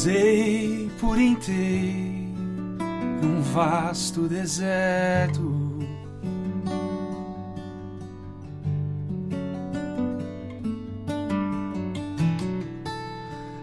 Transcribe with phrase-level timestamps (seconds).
[0.00, 2.30] Cruzei por inteiro
[3.22, 5.78] um vasto deserto.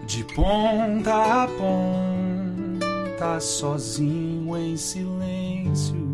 [0.05, 6.06] De ponta a ponta, sozinho em silêncio.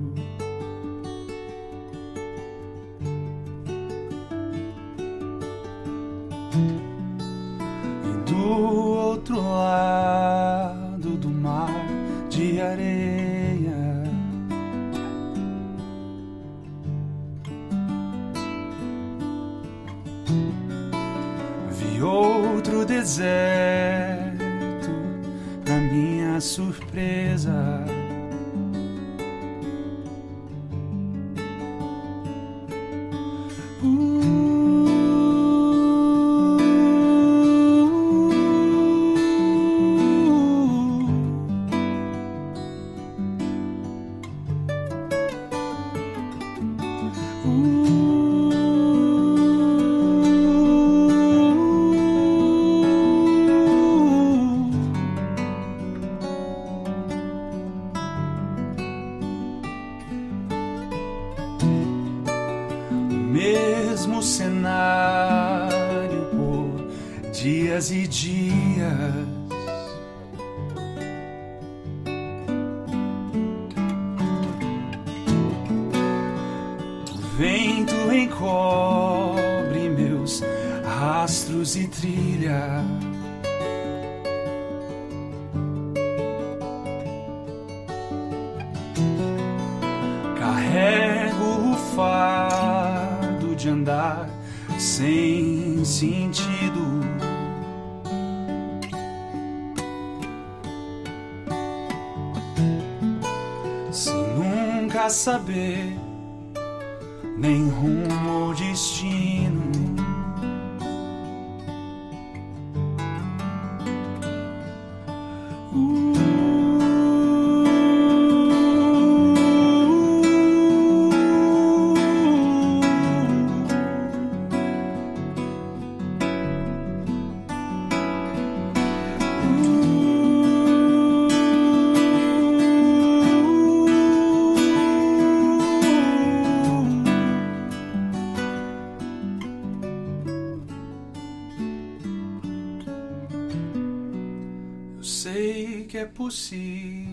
[145.94, 147.06] Que é possível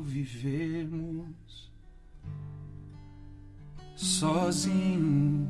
[0.00, 1.70] vivermos
[3.94, 5.46] sozinhos,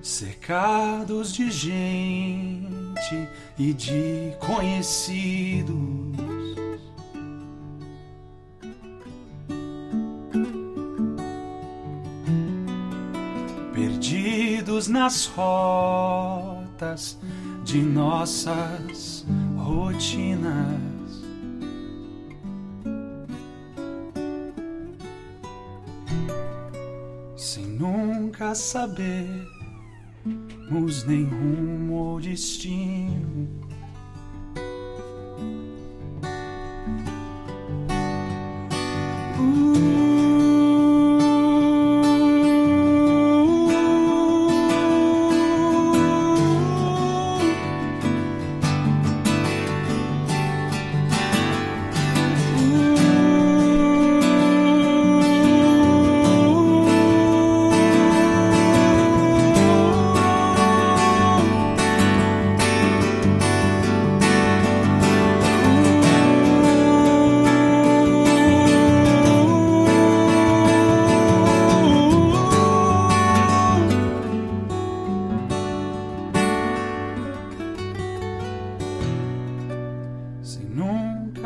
[0.00, 3.28] cercados de gente
[3.58, 5.74] e de conhecidos.
[13.72, 15.26] perdidos nas
[16.74, 17.18] rotas
[17.64, 19.24] de nossas
[19.56, 21.22] rotinas.
[27.36, 29.46] Sem nunca sabermos
[31.06, 33.48] nem rumo ou destino.
[39.36, 40.23] sem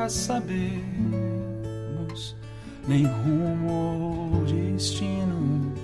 [0.08, 0.88] sabermos
[2.86, 5.74] nem rumo ou destino.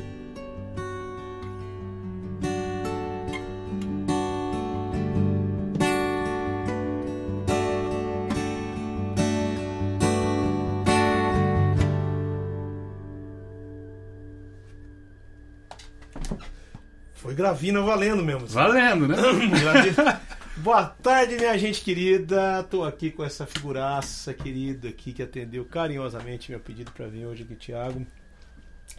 [17.12, 18.46] Foi gravina valendo mesmo.
[18.46, 19.16] Valendo, né?
[19.60, 20.20] Gravina.
[20.64, 22.62] Boa tarde, minha gente querida.
[22.62, 27.42] Tô aqui com essa figuraça querida aqui que atendeu carinhosamente meu pedido pra vir hoje
[27.42, 28.06] aqui, Thiago.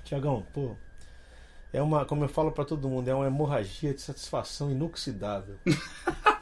[0.03, 0.75] Tiagão, pô.
[1.73, 5.55] É uma, como eu falo pra todo mundo, é uma hemorragia de satisfação inoxidável.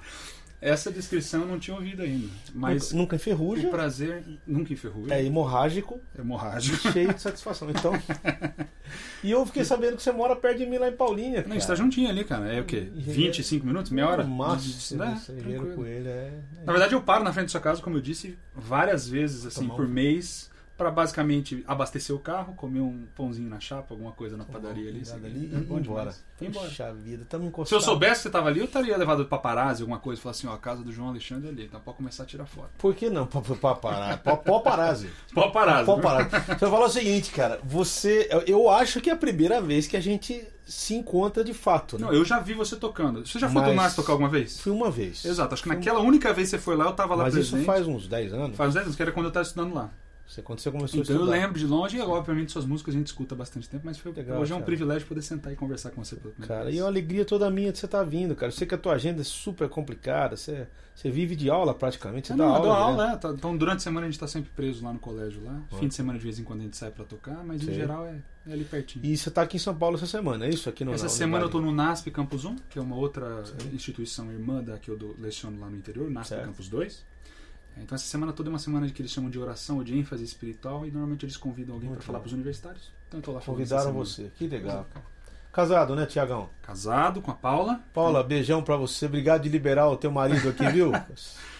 [0.63, 2.27] Essa descrição eu não tinha ouvido ainda.
[2.53, 3.67] Mas nunca, nunca enferruja.
[3.67, 5.13] o prazer nunca enferruja.
[5.13, 6.77] É hemorrágico hemorrágico.
[6.91, 7.69] cheio de satisfação.
[7.69, 7.91] Então.
[9.21, 11.41] e eu fiquei sabendo que você mora perto de mim lá em Paulinha.
[11.43, 12.51] Não, a gente tá juntinho ali, cara.
[12.53, 12.87] É o quê?
[12.95, 13.91] Engenheiro- 25 minutos?
[13.91, 14.23] Meia hora?
[14.23, 15.75] É, tranquilo.
[15.75, 16.31] com ele é.
[16.65, 19.65] Na verdade, eu paro na frente da sua casa, como eu disse, várias vezes, assim,
[19.65, 24.35] um- por mês, pra basicamente abastecer o carro, comer um pãozinho na chapa, alguma coisa
[24.35, 25.01] na padaria ali.
[25.01, 26.13] Assim, ali é e bom ir embora.
[26.35, 26.67] Foi embora.
[26.67, 27.83] Puxa vida, estamos Se encostados.
[27.85, 30.47] eu soubesse que você tava ali, eu teria levado paparazzi, alguma coisa, e falar assim,
[30.47, 32.69] ó, a casa do João Alexandre é ali, então pode começar a tirar foto.
[32.77, 33.27] Por que não?
[33.27, 35.09] Paparazzi.
[35.33, 35.85] Paparazzi.
[35.85, 36.29] Paparazzi.
[36.47, 37.59] Você falou o seguinte, cara.
[37.63, 38.27] Você.
[38.47, 42.07] eu- acho que é a primeira vez que a gente se encontra de fato, né?
[42.07, 43.25] Não, eu já vi você tocando.
[43.27, 44.59] Você já foi Mas- do NAS tocar alguma vez?
[44.59, 45.23] Fui uma vez.
[45.25, 47.55] Exato, acho que naquela única vez que você foi lá, eu tava lá Mas presente.
[47.57, 48.55] isso faz uns 10 anos.
[48.57, 49.91] Faz 10 anos, que era quando eu tava estudando lá.
[50.25, 51.37] Você, quando você começou Então a eu estudar.
[51.39, 54.11] lembro de longe, e obviamente suas músicas a gente escuta há bastante tempo, mas foi,
[54.13, 54.65] Legal, hoje é um cara.
[54.65, 56.75] privilégio poder sentar e conversar com você pela Cara, vez.
[56.75, 58.47] e é uma alegria toda minha de você estar vindo, cara.
[58.47, 60.35] Eu sei que a tua agenda é super complicada.
[60.37, 60.65] Você,
[60.95, 62.29] você vive de aula praticamente.
[62.29, 62.63] Você dá não, eu aula.
[62.65, 62.89] dou direto.
[63.01, 63.17] aula, é.
[63.17, 65.61] Tá- Então durante a semana a gente tá sempre preso lá no colégio lá.
[65.71, 65.75] Ó.
[65.77, 67.73] Fim de semana de vez em quando a gente sai pra tocar, mas Sei.
[67.73, 68.15] em geral é,
[68.47, 69.05] é ali pertinho.
[69.05, 70.69] E você tá aqui em São Paulo essa semana, é isso?
[70.69, 71.77] Aqui no Essa na semana eu tô unidade?
[71.77, 73.71] no NASP Campus 1, que é uma outra Sei.
[73.73, 76.45] instituição irmã da que eu dou- leciono lá no interior, NASP Certo.
[76.45, 77.05] Campus 2.
[77.77, 80.23] Então essa semana toda é uma semana que eles chamam de oração ou de ênfase
[80.23, 82.91] espiritual e normalmente eles convidam alguém para falar para os universitários.
[83.07, 84.31] Então eu tô lá Convidaram você.
[84.37, 85.05] Que legal, cara.
[85.53, 86.49] Casado, né, Tiagão?
[86.63, 87.79] Casado com a Paula.
[87.93, 89.05] Paula, beijão pra você.
[89.05, 90.91] Obrigado de liberar o teu marido aqui, viu?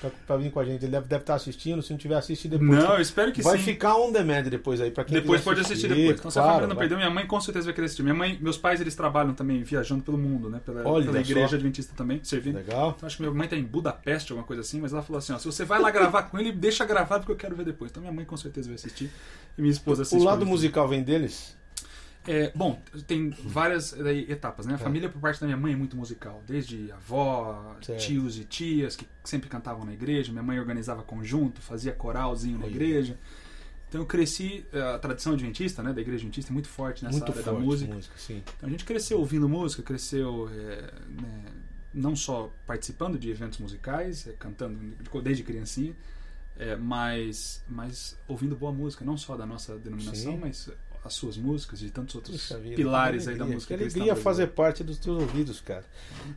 [0.04, 0.84] Tá pra vir com a gente.
[0.84, 1.82] Ele deve estar assistindo.
[1.82, 2.70] Se não tiver, assiste depois.
[2.70, 3.64] Não, eu espero que Vai sim.
[3.64, 6.20] ficar on demand depois aí, pra quem Depois pode assistir depois.
[6.20, 6.82] Então se a claro, família não vai.
[6.90, 8.04] perdeu, minha mãe com certeza vai querer assistir.
[8.04, 10.60] Minha mãe, meus pais eles trabalham também viajando pelo mundo, né?
[10.66, 11.32] Pela, Olha pela só.
[11.32, 12.56] igreja adventista também, servindo.
[12.56, 12.94] Legal.
[12.98, 15.32] Então acho que minha mãe tá em Budapeste, alguma coisa assim, mas ela falou assim:
[15.32, 17.90] ó, se você vai lá gravar com ele, deixa gravado porque eu quero ver depois.
[17.90, 19.10] Então minha mãe com certeza vai assistir.
[19.58, 20.20] E minha esposa assiste.
[20.20, 21.56] O lado musical vem deles?
[22.26, 24.74] É, bom, tem várias daí, etapas, né?
[24.74, 24.80] A É.
[24.80, 26.42] família por parte da minha mãe é muito musical.
[26.48, 28.00] Desde avó, Certo.
[28.00, 30.32] tios e tias que sempre cantavam na igreja.
[30.32, 33.18] Minha mãe organizava conjunto, fazia coralzinho na igreja.
[33.90, 34.66] Então eu cresci,
[34.96, 37.60] a tradição adventista, né, da igreja adventista é muito forte nessa Muito área forte.
[37.60, 37.98] da música.
[38.18, 38.42] sim.
[38.58, 41.44] Então a gente cresceu ouvindo música, cresceu é, né,
[41.94, 44.80] não só participando de eventos musicais, é, cantando
[45.22, 45.94] desde criancinha,
[46.58, 50.40] é, mas, mas ouvindo boa música, não só da nossa denominação, Sim.
[50.42, 50.70] mas
[51.06, 54.16] as suas músicas, de tantos outros vida, pilares que aí da alegria, música Que alegria
[54.16, 55.84] fazer parte dos teus ouvidos, cara.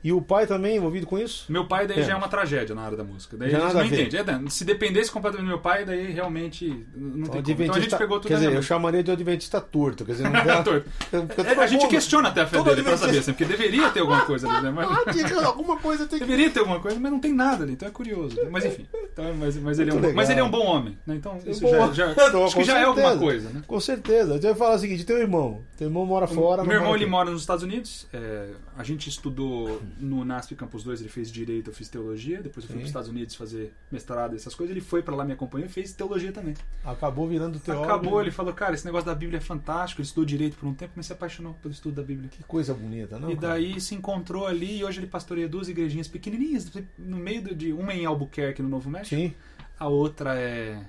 [0.03, 1.45] E o pai também envolvido com isso?
[1.51, 2.03] Meu pai daí É.
[2.03, 3.37] já é uma tragédia na área da música.
[3.37, 4.17] Daí Já a gente não entende.
[4.17, 7.63] É, né, se dependesse completamente do meu pai, daí realmente não tem como.
[7.63, 10.05] Então a gente pegou tudo quer dizer, eu chamaria de adventista torto.
[10.05, 10.89] Quer dizer, não Torto.
[10.89, 13.91] Fica É, a gente mundo- questiona até a fé dele pra saber, assim, porque deveria
[13.91, 14.71] ter alguma coisa ali, né?
[14.71, 14.87] Mas,
[15.37, 16.25] Ah, alguma coisa tem que.
[16.25, 18.37] Deveria ter alguma coisa, mas não tem nada ali, então é curioso.
[18.51, 21.15] Mas enfim, então, mas, mas, ele é um, mas ele é um bom homem, né?
[21.15, 23.63] Então isso já, já- Não, acho que já é alguma coisa, né?
[23.67, 24.39] Com certeza.
[24.57, 25.61] Eu falo o seguinte: teu irmão.
[25.77, 26.65] Teu irmão mora fora.
[26.65, 30.83] meu irmão mora ele mora nos Estados Unidos, é, a gente estudou no NASP Campus
[30.83, 33.75] 2, ele fez Direito, eu fiz Teologia, depois eu fui para os Estados Unidos fazer
[33.93, 36.55] mestrado essas coisas, ele foi para lá, me acompanhou e fez Teologia também.
[36.83, 37.85] Acabou virando teólogo.
[37.85, 40.73] Acabou, ele falou, cara, esse negócio da Bíblia é fantástico, ele estudou Direito por um
[40.73, 42.31] tempo, mas se apaixonou pelo estudo da Bíblia.
[42.31, 43.31] Que coisa bonita, não?
[43.31, 43.55] e cara?
[43.55, 47.93] daí se encontrou ali e hoje ele pastoreia duas igrejinhas pequenininhas, no meio de uma
[47.93, 49.35] em Albuquerque, no Novo México, Sim.
[49.79, 50.81] a outra é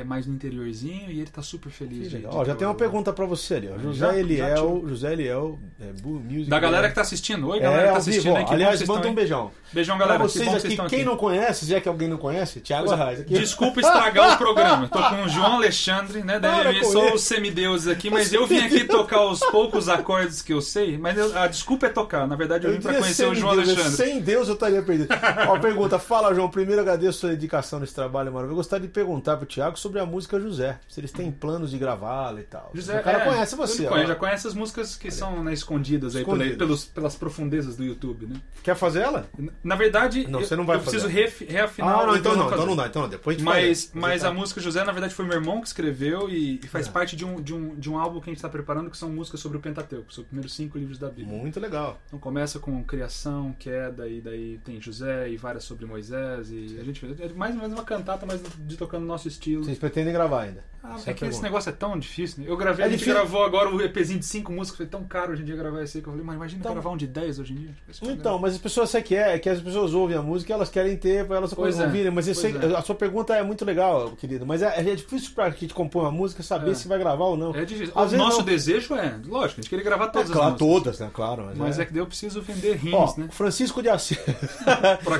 [0.00, 2.10] é mais no interiorzinho e ele tá super feliz.
[2.10, 3.76] de- de Ó, já tem uma o- pergunta pra você ali, ó.
[3.76, 3.82] Já?
[3.82, 4.88] José Já Eliel, tirou.
[4.88, 7.48] José Eliel, é, Music Da galera que tá assistindo.
[7.48, 8.42] Oi, É, galera que tá vivo, assistindo ó.
[8.44, 9.50] bom Aliás, vocês manda um beijão.
[9.72, 10.24] Beijão, Pra galera.
[10.24, 11.08] que vocês que vocês aqui, estão quem aqui.
[11.08, 12.94] não conhece, se é que alguém não conhece, Thiago é.
[12.94, 13.20] Arraes.
[13.20, 13.34] Aqui.
[13.34, 14.88] Desculpa estragar o programa.
[14.88, 16.38] Tô com o João Alexandre, né?
[16.40, 20.52] Para eu com sou semideuses aqui, mas eu vim aqui tocar os poucos acordes que
[20.52, 20.96] eu sei.
[20.98, 22.26] Mas eu- a desculpa é tocar.
[22.26, 23.96] Na verdade, eu vim pra diria conhecer o João Deus, Alexandre.
[23.96, 25.08] Sem Deus eu estaria perdido.
[25.48, 28.52] Ó, pergunta, fala João, primeiro agradeço a sua dedicação nesse trabalho maravilhoso.
[28.52, 31.78] Eu gostaria de perguntar pro Thiago sobre a música José, se eles têm planos de
[31.78, 32.70] gravá-la e tal.
[32.74, 35.52] José, o cara é, conhece você, ele conhece, já conhece as músicas que são né,
[35.52, 36.56] escondidas aí Escondidas.
[36.58, 38.36] pelos, pelas profundezas do YouTube, né?
[38.62, 39.28] Quer fazer ela?
[39.62, 40.98] Na verdade, Não, eu, você não vai eu fazer.
[40.98, 43.08] preciso refi- reafinar Ah, não, então não, então não dá, então não.
[43.08, 46.60] Depois a Mas, mas a música José, na verdade, foi meu irmão que escreveu e,
[46.62, 46.90] e faz É.
[46.90, 49.08] parte de um, de, um, de um álbum que a gente está preparando que são
[49.10, 51.36] músicas sobre o Pentateuco, sobre os primeiros cinco livros da Bíblia.
[51.38, 52.00] Muito legal.
[52.06, 56.50] Então começa com criação, queda, e daí tem José e várias sobre Moisés.
[56.50, 59.67] E a gente é mais ou menos uma cantata, mas de tocando no nosso estilo.
[59.68, 60.64] Vocês pretendem gravar ainda?
[60.90, 62.50] Ah, Essa é que a esse negócio é tão difícil, né?
[62.50, 63.18] Eu gravei, É a gente difícil.
[63.20, 65.98] gravou agora o EPzinho de cinco músicas, foi tão caro hoje em dia gravar esse
[65.98, 67.70] aí que eu falei, mas imagina Então- gravar um de 10 hoje em dia.
[68.02, 70.54] Então, mas as pessoas sabe que é, é que as pessoas ouvem a música e
[70.54, 72.10] elas querem ter para elas Pois é, ouvirem.
[72.10, 72.76] Mas pois sei- é.
[72.76, 74.46] a sua pergunta é muito legal, querido.
[74.46, 76.74] Mas é, é difícil pra gente compor uma música saber É.
[76.74, 77.54] se vai gravar ou não.
[77.54, 77.92] É difícil.
[77.94, 78.44] Às o nosso não.
[78.44, 80.82] desejo é, lógico, a gente queria gravar É, todas claro, as músicas.
[80.82, 81.10] todas, né?
[81.12, 81.44] Claro.
[81.46, 81.82] Mas, Mas é.
[81.82, 83.28] é que daí eu preciso vender rins, né?
[83.30, 84.18] Francisco de Assis.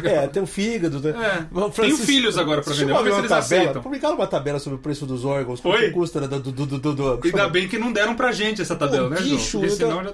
[0.05, 1.01] É, tem um fígado.
[1.01, 1.11] né?
[1.11, 3.83] É, tenho filhos agora pra vender, vamos ver se eles aceitam.
[3.83, 5.58] Publicaram uma tabela sobre o preço dos órgãos.
[5.61, 5.91] Foi?
[5.91, 9.09] Custa né, do, do, do, do, Ainda bem que não deram pra gente essa tabela,
[9.09, 9.39] né, João?
[9.39, 10.13] Porque senão já...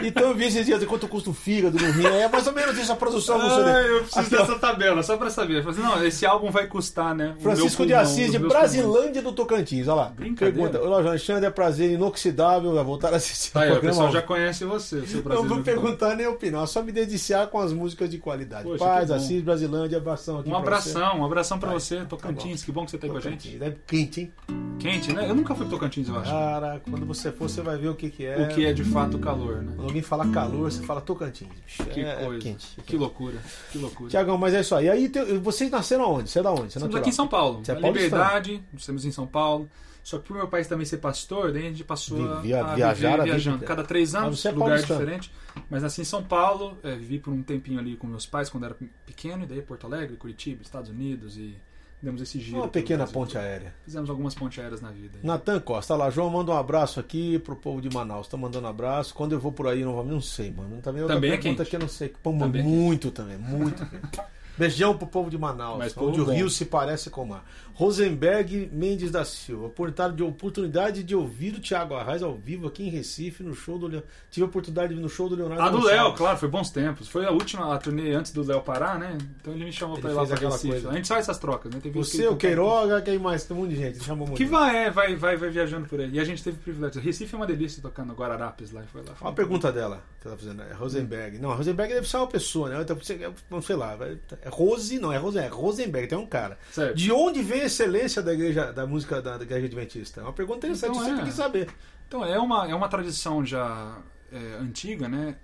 [0.00, 2.06] tá- Então eu vi esses dias de quanto custa o fígado no rim.
[2.06, 4.38] É mais ou menos isso a produção do Ah, eu preciso Aqui, ó.
[4.40, 5.62] dessa tabela, só pra saber.
[5.62, 7.34] Falei assim, não, esse álbum vai custar, né?
[7.38, 8.38] o Francisco meu de pulmão, Assis, de.
[8.38, 9.88] Brasilândia do Tocantins.
[9.88, 10.04] Olha lá.
[10.10, 10.70] Brincadeira.
[10.70, 10.80] Pergunta.
[10.86, 12.74] Olá, Alexandre, é prazer inoxidável.
[12.74, 13.94] Vai voltar a assistir Tá aí, o o programa.
[13.96, 15.44] pessoal já conhece você, o seu Não Brasil.
[15.48, 18.64] vou perguntar nem opinar, só me deliciar com as músicas de qualidade.
[18.64, 19.10] Poxa, Paz.
[19.10, 22.62] Assis, Brasilândia, abração aqui Um abração, um abração pra Vai, você, tá Tocantins.
[22.64, 23.58] que bom que você tá aí com a gente.
[23.62, 24.32] É quente, hein?
[24.78, 25.28] Quente, né?
[25.28, 26.30] Eu nunca fui pro Tocantins, eu acho.
[26.30, 28.36] Cara, quando você for, você vai ver o que, que é.
[28.42, 29.72] O que é de fato calor, né?
[29.84, 31.48] Alguém fala calor, você fala Tocantins.
[31.64, 31.84] bicho.
[31.86, 32.40] Que é, é coisa.
[32.40, 32.66] quente.
[32.86, 33.38] Que loucura,
[33.70, 34.10] que loucura.
[34.10, 34.88] Tiagão, mas é isso aí.
[34.88, 36.30] aí tem- vocês nasceram aonde?
[36.30, 36.72] Você é da onde?
[36.72, 37.64] Você é Estamos aqui em São Paulo.
[37.64, 37.74] Você é?
[37.74, 39.68] Liberdade, estamos em São Paulo.
[40.02, 42.74] Só que por meu pai também ser pastor, daí a gente passou a, Via- a
[42.74, 43.56] viajar viver vida viajando.
[43.56, 43.74] inteira.
[43.74, 45.00] Cada três anos, é lugar paulistano.
[45.00, 45.32] diferente.
[45.70, 48.64] Mas nasci em São Paulo, é, vivi por um tempinho ali com meus pais quando
[48.64, 48.76] era
[49.06, 51.56] pequeno, e daí Porto Alegre, Curitiba, Estados Unidos e
[52.04, 52.58] demos esse giro.
[52.58, 53.74] Uma pequena ponte aérea.
[53.84, 55.18] Fizemos algumas pontes aéreas na vida.
[55.22, 58.28] Natan Costa, lá, João, manda um abraço aqui pro povo de Manaus.
[58.28, 59.14] Tô mandando um abraço.
[59.14, 60.80] Quando eu vou por aí novamente, não sei, mano.
[60.82, 61.64] Também, outra Também é quente.
[61.64, 62.12] que eu não sei.
[62.22, 63.84] Pô, Também é muito também, muito.
[64.56, 66.32] Beijão pro povo de Manaus, Mas onde o bom.
[66.32, 67.44] rio se parece com o mar.
[67.74, 72.84] Rosenberg Mendes da Silva, oportunidade de, oportunidade de ouvir o Thiago Arraes ao vivo aqui
[72.84, 74.08] em Recife, no show do Leonardo.
[74.30, 75.62] Tive a oportunidade de no show do Leonardo.
[75.62, 75.84] A do.
[75.84, 77.08] Léo, claro, foi bons tempos.
[77.08, 79.18] Foi a última a turnê antes do Léo parar, né?
[79.40, 80.68] Então ele me chamou Ele pra ir lá pra aquela Recife.
[80.72, 80.90] coisa.
[80.90, 81.80] A gente sabe essas trocas, né?
[81.82, 83.44] Que Você, o Queiroga, quem mais?
[83.44, 84.02] Tem um monte de gente.
[84.04, 84.36] Chamou muito.
[84.38, 86.10] Que vai, é, vai, vai, vai viajando por aí.
[86.10, 87.00] E a gente teve privilégio.
[87.02, 88.82] Recife é uma delícia tocando Guararapes lá.
[88.82, 89.14] e Foi lá.
[89.20, 90.62] Olha a pergunta dela que ela tá fazendo.
[90.62, 91.38] É Rosenberg.
[91.38, 92.80] Não, Rosenberg deve ser uma pessoa, né?
[92.82, 93.18] Então, você-
[93.62, 93.98] Sei lá.
[94.42, 95.54] É Rose, não, é Rosenberg.
[95.54, 96.58] É Rosenberg, tem um cara.
[96.72, 96.96] Certo.
[96.96, 100.20] De onde vem a excelência da igreja, da música da, da igreja adventista?
[100.20, 101.24] É uma pergunta interessante, Então, eu sempre é.
[101.26, 101.68] quis saber.
[102.08, 103.98] Então, é uma, é uma tradição já
[104.32, 105.36] é, antiga, né?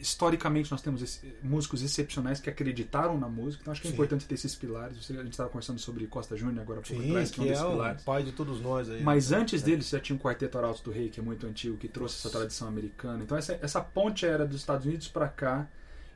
[0.00, 3.62] Historicamente, nós temos esse- músicos excepcionais que acreditaram na música.
[3.62, 3.94] Então, acho que é Sim.
[3.94, 4.96] importante ter esses pilares.
[4.96, 7.42] Você- A gente estava conversando sobre Costa Júnior agora há pouco Sim, atrás, que é
[7.42, 8.02] um que desses é o pilares.
[8.02, 9.00] pai de todos nós aí.
[9.00, 9.38] Mas né?
[9.38, 9.64] antes É.
[9.64, 12.30] deles já tinha um quarteto Arautos do Rei, que é muito antigo, que trouxe essa
[12.36, 13.22] tradição americana.
[13.22, 15.68] Então essa, essa ponte era dos Estados Unidos para cá.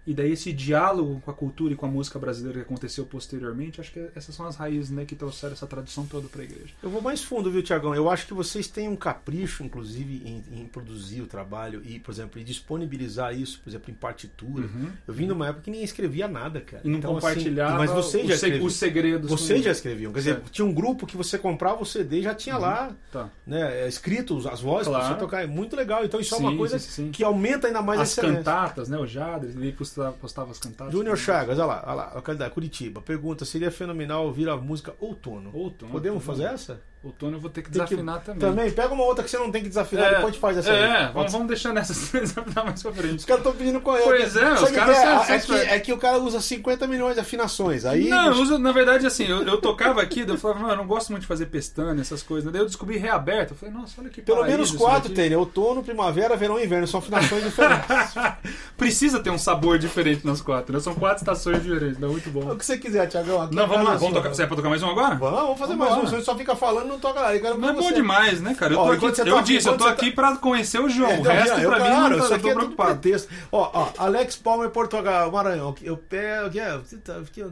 [0.07, 3.81] E daí esse diálogo com a cultura e com a música brasileira que aconteceu posteriormente,
[3.81, 6.75] acho que essas são as raízes né, que trouxeram essa tradição toda para a igreja.
[6.83, 7.95] Eu vou mais fundo, viu, Tiagão?
[7.95, 12.13] Eu acho que vocês têm um capricho, inclusive, em, em produzir o trabalho e, por
[12.13, 14.69] exemplo, em disponibilizar isso, por exemplo, em partitura.
[15.07, 16.83] Eu vim numa época que nem escrevia nada, cara.
[16.85, 18.65] E não Então, assim, compartilhava mas vocês os, já escreviam.
[18.67, 19.31] os segredos.
[19.31, 20.13] Vocês já escreviam.
[20.13, 20.51] Quer dizer, Certo.
[20.51, 23.29] tinha um grupo que você comprava o CD e já tinha lá Tá.
[23.47, 25.15] né, escrito as vozes pra Claro.
[25.15, 25.43] você tocar.
[25.43, 26.05] É muito legal.
[26.05, 27.11] Então isso é uma Sim, coisa sim, sim.
[27.11, 28.97] que aumenta ainda mais a As cantatas, né?
[28.99, 29.55] O Jadres,
[29.97, 30.93] postava, postava as cantatas.
[30.93, 33.01] Júnior Chagas, olha lá, olha lá, localidade, Curitiba.
[33.01, 35.51] Pergunta: seria fenomenal ouvir a música Outono?
[35.55, 36.39] Outono, Podemos outono.
[36.39, 36.81] fazer essa?
[37.07, 38.41] Outono eu vou ter que Tem que- desafinar também.
[38.41, 40.71] Também, pega uma outra que você não tem que desafinar, depois a gente faz essa.
[40.71, 43.17] É, vamos, vamos deixar nessa desafinar mais pra frente.
[43.19, 45.03] Os caras estão pedindo com Pois é, os Sabe o que caras é?
[45.03, 47.85] são- É, são que, é que o cara usa 50 milhões de afinações.
[47.85, 50.77] Aí não, eu uso, na verdade, assim, eu, eu tocava aqui, eu falava, não, eu
[50.77, 52.51] não gosto muito de fazer pestana, essas coisas.
[52.53, 53.53] Daí eu descobri reaberto.
[53.55, 55.37] Eu falei, nossa, olha que pelo menos quatro tem, né?
[55.37, 56.87] Outono, primavera, verão e inverno.
[56.87, 57.87] São afinações diferentes.
[58.77, 60.81] Precisa ter um sabor diferente nas quatro, né?
[60.81, 62.53] São quatro estações diferentes, não, muito É bom.
[62.53, 63.49] o que você quiser, Tiagão.
[63.51, 64.29] Não, é vamos lá, vamos tocar.
[64.29, 65.15] Você é pra tocar mais um agora?
[65.15, 66.01] Vamos, vamos fazer mais um.
[66.03, 67.29] Você só fica falando não toca lá.
[67.57, 68.75] Não é bom demais, né, cara?
[68.75, 71.11] Eu, Ó, tô aqui, eu tá- disse, eu tô você aqui pra conhecer o João.
[71.11, 72.99] É, o não, resto, eu, pra mim, claro, não tá, eu aqui tô é preocupado.
[73.01, 73.33] pretexto.
[73.53, 75.75] Ó, ó, Alex Palmer, Portugal, Maranhão.
[75.83, 77.43] Eu pego, é, tá- que-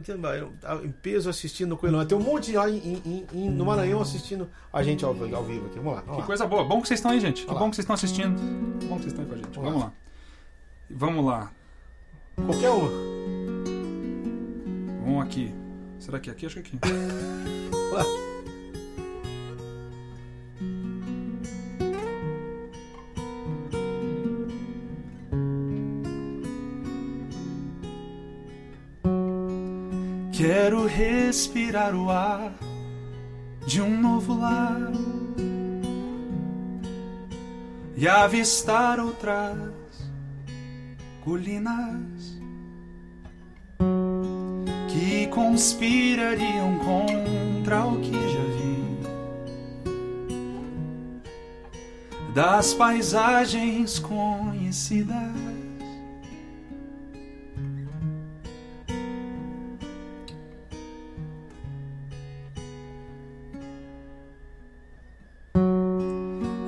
[0.83, 2.03] em peso assistindo o Coelho.
[2.05, 5.43] Tem um monte de lá em, em- em- no Maranhão assistindo a gente ao, ao
[5.43, 5.77] vivo aqui.
[5.77, 6.25] Vamos lá, vamos Que lá.
[6.25, 6.63] coisa boa.
[6.63, 7.45] Bom que vocês estão aí, gente.
[7.45, 8.35] Que bom que vocês estão assistindo.
[8.79, 9.55] Que bom que vocês estão aí com a gente.
[9.55, 9.91] Vamos Vamos lá.
[10.89, 11.51] Vamos lá.
[12.45, 12.89] Qualquer uma.
[15.05, 15.53] Vamos aqui.
[15.99, 16.45] Será que é aqui?
[16.45, 16.79] Acho que é aqui.
[30.37, 32.51] Quero respirar o ar
[33.65, 34.91] de um novo lar
[37.95, 39.55] e avistar outras
[41.23, 42.37] colinas
[44.89, 48.83] que conspirariam contra o que já vi
[52.33, 55.34] das paisagens conhecidas.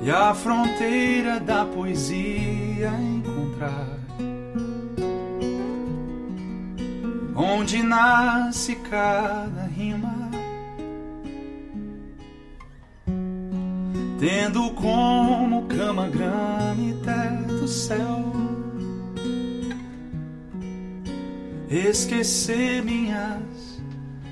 [0.08, 3.98] E a fronteira da poesia encontrar.
[7.36, 10.30] Onde nasce cada rima,
[14.18, 18.32] tendo como cama, grama e teto céu.
[21.68, 23.78] Esquecer minhas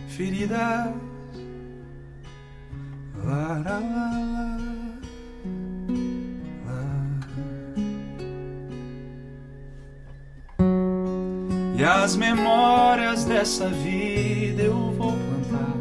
[0.09, 0.95] feridas
[3.27, 4.06] La, la, la,
[12.07, 15.75] as memórias dessa vida eu vou plantar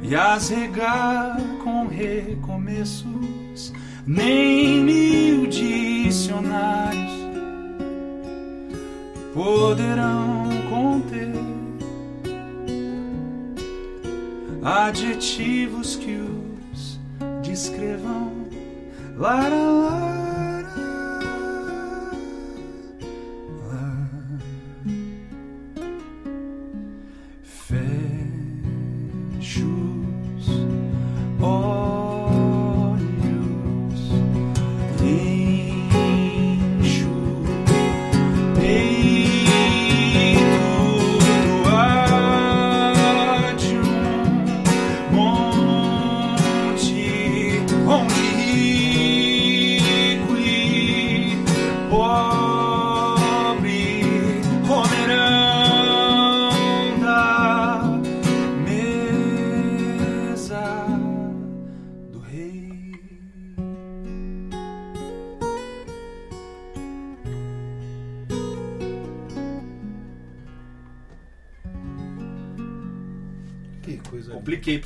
[0.00, 3.74] e as regar com recomeços,
[4.06, 7.12] nem mil dicionários
[9.34, 11.34] poderão conter
[14.64, 16.98] adjetivos que os
[17.42, 18.32] descrevam.
[19.18, 20.05] Lara, lara,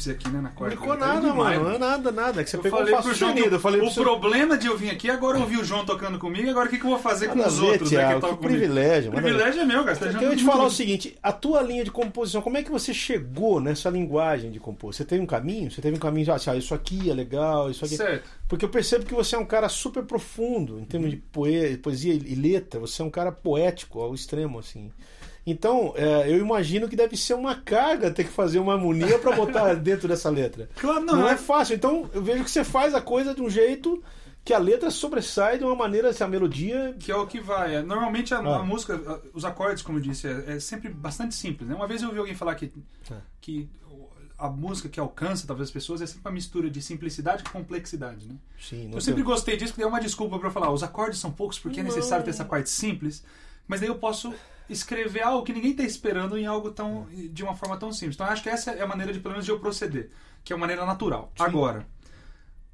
[0.08, 0.76] Aqui, né, na Não quarta.
[0.76, 1.68] ficou Tá nada, demais, mano.
[1.70, 2.40] Não é nada, nada.
[2.40, 3.40] É que você Eu pegou falei um pro João que.
[3.40, 5.84] Eu falei o pro seu- problema de eu vir aqui agora eu ouvi o João
[5.84, 7.90] tocando comigo, agora o que, que eu vou fazer com Nada os a ver, outros,
[7.90, 8.58] né, Thiago, que tocam que comigo?
[8.60, 9.94] privilégio, privilégio é meu, cara.
[9.96, 12.70] Você tá Eu te falar o seguinte, a tua linha de composição, como é que
[12.70, 14.94] você chegou nessa linguagem de compor?
[14.94, 15.70] Você teve um caminho?
[15.70, 17.96] Você teve um caminho de, assim, ah, isso aqui é legal, isso aqui...
[17.96, 18.28] Certo.
[18.48, 22.12] Porque eu percebo que você é um cara super profundo em termos de poe- poesia
[22.14, 24.90] e letra, você é um cara poético ao extremo, assim.
[25.46, 29.34] Então, é, eu imagino que deve ser uma carga ter que fazer uma harmonia para
[29.34, 30.68] botar dentro dessa letra.
[30.76, 31.36] Claro, Não, não, é é.
[31.36, 31.74] fácil.
[31.74, 34.02] Então, eu vejo que você faz a coisa de um jeito
[34.44, 36.94] que a letra sobressai de uma maneira, assim, a melodia...
[36.98, 37.76] Que é o que vai.
[37.76, 38.56] É, Normalmente a, Ah.
[38.60, 38.98] a música,
[39.34, 41.68] os acordes, como eu disse, é, é sempre bastante simples.
[41.68, 41.74] Né?
[41.74, 42.72] Uma vez eu ouvi alguém falar que,
[43.10, 43.16] Ah.
[43.40, 43.68] que
[44.38, 48.26] a música que alcança talvez as pessoas é sempre uma mistura de simplicidade com complexidade.
[48.26, 48.34] Né?
[48.58, 50.70] Sim, não Eu sempre tem- gostei disso, que é uma desculpa para falar.
[50.70, 53.22] Os acordes são poucos porque é necessário ter essa parte simples,
[53.68, 54.32] mas daí eu posso
[54.70, 58.14] escrever algo que ninguém está esperando em algo tão de uma forma tão simples.
[58.16, 60.10] Então eu acho que essa é a maneira de pelo menos de eu proceder,
[60.44, 61.32] que é uma maneira natural.
[61.38, 61.86] Agora,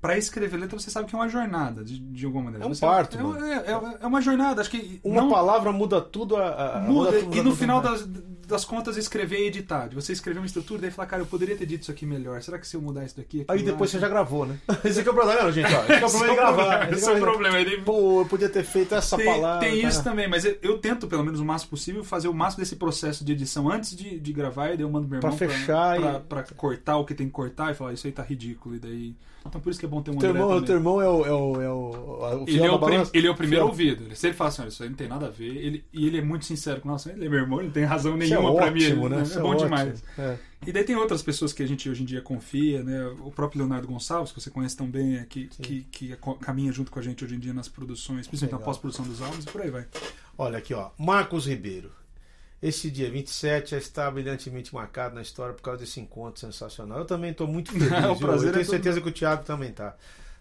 [0.01, 2.65] para escrever letra você sabe que é uma jornada de, de alguma maneira.
[2.65, 4.61] É um Você- parto, É, é, é- é uma jornada.
[4.61, 6.77] Acho que Uma não palavra muda tudo a...
[6.77, 8.07] a- muda tudo, e muda no final das,
[8.47, 9.89] das contas escrever e editar.
[9.89, 12.07] De você escrever uma estrutura e daí falar, cara, eu poderia ter dito isso aqui
[12.07, 12.41] melhor.
[12.43, 13.45] Será que se eu mudar isso daqui?
[13.49, 14.59] Aí depois lá- você já gravou, né?
[14.85, 15.73] Esse aqui é o problema, gente.
[15.75, 15.83] Ó.
[15.85, 16.93] Esse aqui é o problema de gravar.
[16.93, 17.57] Esse é o problema.
[17.85, 19.69] Pô, eu podia ter feito essa tem, palavra.
[19.69, 19.89] tem tá?
[19.89, 22.77] isso também, mas eu, eu tento, pelo menos o máximo possível, fazer o máximo desse
[22.77, 25.99] processo de edição antes de, de gravar, e daí eu mando meu Pra irmão fechar
[26.01, 28.23] pra, e- pra, pra cortar o que tem que cortar e falar, isso aí tá
[28.23, 29.15] ridículo, e daí...
[29.49, 31.33] Então por isso que é bom ter um Teu irmão, teu irmão é o, é
[31.33, 31.91] o, é o,
[32.43, 33.69] o Ele é, o prim- ele é o primeiro Fiel.
[33.69, 34.05] ouvido.
[34.05, 36.07] Ele- Se ele fala assim, olha, isso aí não tem nada a ver, ele, e
[36.07, 38.33] ele é muito sincero com nossa, ele é meu irmão, ele não tem razão Isso
[38.33, 38.85] é nenhuma pra mim.
[38.85, 39.19] ótimo, né?
[39.19, 39.65] É Isso bom ótimo.
[39.65, 40.05] demais.
[40.19, 40.37] É.
[40.67, 43.07] E daí tem outras pessoas que a gente hoje em dia confia, né?
[43.25, 46.73] O próprio Leonardo Gonçalves, que você conhece tão bem, é, que, que, que é caminha
[46.73, 48.65] junto com a gente hoje em dia nas produções, principalmente na Legal.
[48.73, 49.85] pós-produção dos álbuns e por aí vai.
[50.37, 50.91] Olha aqui, ó.
[50.99, 51.91] Marcos Ribeiro.
[52.62, 56.99] Esse dia 27 já está brilhantemente marcado na história por causa desse encontro sensacional.
[56.99, 57.90] Eu também estou muito feliz.
[58.11, 58.27] O viu?
[58.27, 59.95] prazer Eu tenho é certeza que o Thiago também tá.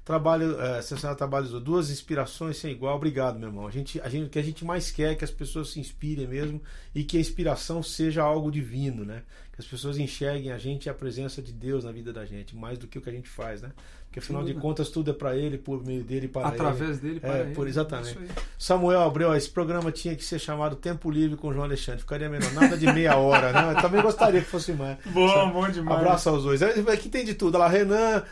[0.06, 2.96] Trabalho, é, sensacional trabalho, duas inspirações sem igual.
[2.96, 3.68] Obrigado, meu irmão.
[3.68, 5.80] A gente, a gente, o que a gente mais quer é que as pessoas se
[5.80, 6.62] inspirem mesmo
[6.94, 9.24] e que a inspiração seja algo divino, né?
[9.52, 12.56] Que as pessoas enxerguem a gente e a presença de Deus na vida da gente,
[12.56, 13.72] mais do que o que a gente faz, né?
[14.16, 16.56] Porque afinal de contas tudo é para ele, por meio dele e para ele.
[16.56, 17.54] Através dele, para É, ele.
[17.54, 18.18] por- exatamente.
[18.58, 22.00] Samuel Abreu, esse programa tinha que ser chamado Tempo Livre com o João Alexandre.
[22.00, 22.50] Ficaria melhor.
[22.54, 23.74] Nada de meia hora, né?
[23.74, 24.98] Eu também gostaria que fosse mais.
[25.12, 25.98] Bom, bom demais.
[26.00, 26.62] Abraço aos dois.
[26.62, 27.56] É, Aqui tem de tudo.
[27.56, 28.24] Olha lá, Renan,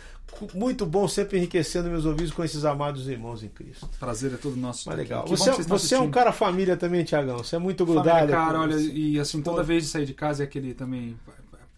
[0.54, 3.90] muito bom, sempre enriquecendo meus ouvidos com esses amados irmãos em Cristo.
[4.00, 4.88] Prazer é todo nosso.
[4.88, 5.04] Mas aqui.
[5.10, 5.24] legal.
[5.26, 7.40] Que Você, que estão você é um cara família também, Tiagão.
[7.40, 8.32] Você é muito Família, grudado.
[8.32, 9.64] cara, com- olha, e assim, toda Pô.
[9.66, 11.18] vez de sair de casa é aquele também.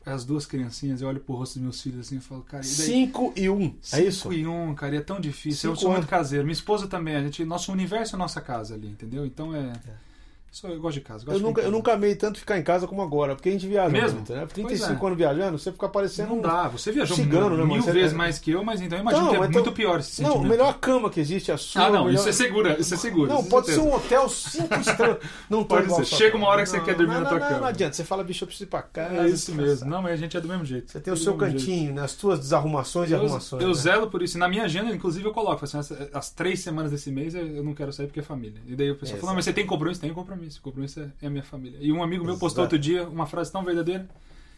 [0.06, 2.68] As duas criancinhas, eu olho pro rosto dos meus filhos assim e falo, cara, e
[2.68, 2.86] daí?
[2.86, 3.54] 5 e 1.
[3.54, 3.66] Um.
[3.66, 4.34] É Cinco isso?
[4.34, 5.72] e um, cara, e é tão difícil.
[5.72, 6.46] eu Cinco sou muito caseiro.
[6.46, 9.26] Minha esposa também, a gente, nosso universo é nossa casa ali, entendeu?
[9.26, 9.74] Então é.
[10.56, 11.26] Só, eu gosto de casa.
[11.26, 13.68] Gosto Eu nunca, eu nunca amei tanto ficar em casa como agora, porque a gente
[13.68, 14.20] viaja Mesmo?
[14.20, 14.40] muito, né?
[14.40, 15.06] Pois 35 é.
[15.08, 17.84] anos viajando, você fica parecendo Não dá, você viajou cigano, né, mil mano?
[17.84, 19.74] Você- vezes mais que eu, mas então eu imagino Não, que é mas muito então-
[19.74, 20.54] pior esse Não, sentimento.
[20.54, 21.82] a melhor cama que existe é a sua.
[21.82, 23.28] Ah, não, melhor- isso é seguro, isso é seguro.
[23.28, 23.94] Não, isso é pode ser certeza.
[23.94, 25.18] um hotel cinco estrelas.
[25.50, 26.06] Não Pode ser.
[26.06, 27.60] Chega uma hora que você Não, quer dormir não, na tua não, cama.
[27.60, 29.14] Não adianta, você fala, bicho, eu preciso ir pra casa.
[29.14, 29.90] É isso mesmo.
[29.90, 30.90] Não, mas a gente é do mesmo jeito.
[30.90, 32.02] Você tem o seu cantinho, né?
[32.04, 33.62] as tuas desarrumações e arrumações.
[33.62, 33.74] eu né?
[33.74, 34.38] zelo por isso.
[34.38, 35.78] Na minha agenda, inclusive, eu coloco assim,
[36.14, 38.62] as, três semanas desse mês eu não quero sair porque é família.
[38.66, 40.00] E daí o pessoal fala, "Não, mas você tem compromisso?
[40.00, 40.45] Tem compromisso.
[40.62, 41.78] Compromisso é, é a minha família.
[41.82, 42.76] E um amigo meu postou Exato.
[42.76, 44.08] outro dia uma frase tão verdadeira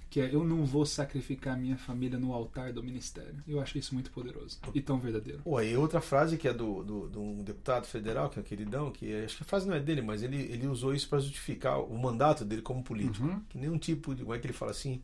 [0.09, 3.35] que é eu não vou sacrificar minha família no altar do ministério.
[3.47, 5.41] Eu acho isso muito poderoso e tão verdadeiro.
[5.43, 8.45] Pô, e outra frase que é do, do, de um deputado federal, que é um
[8.45, 11.19] queridão, que acho que a frase não é dele, mas ele, ele usou isso para
[11.19, 13.25] justificar o mandato dele como político.
[13.25, 13.41] Uhum.
[13.49, 14.23] Que nenhum tipo de.
[14.23, 15.01] Como é que ele fala assim?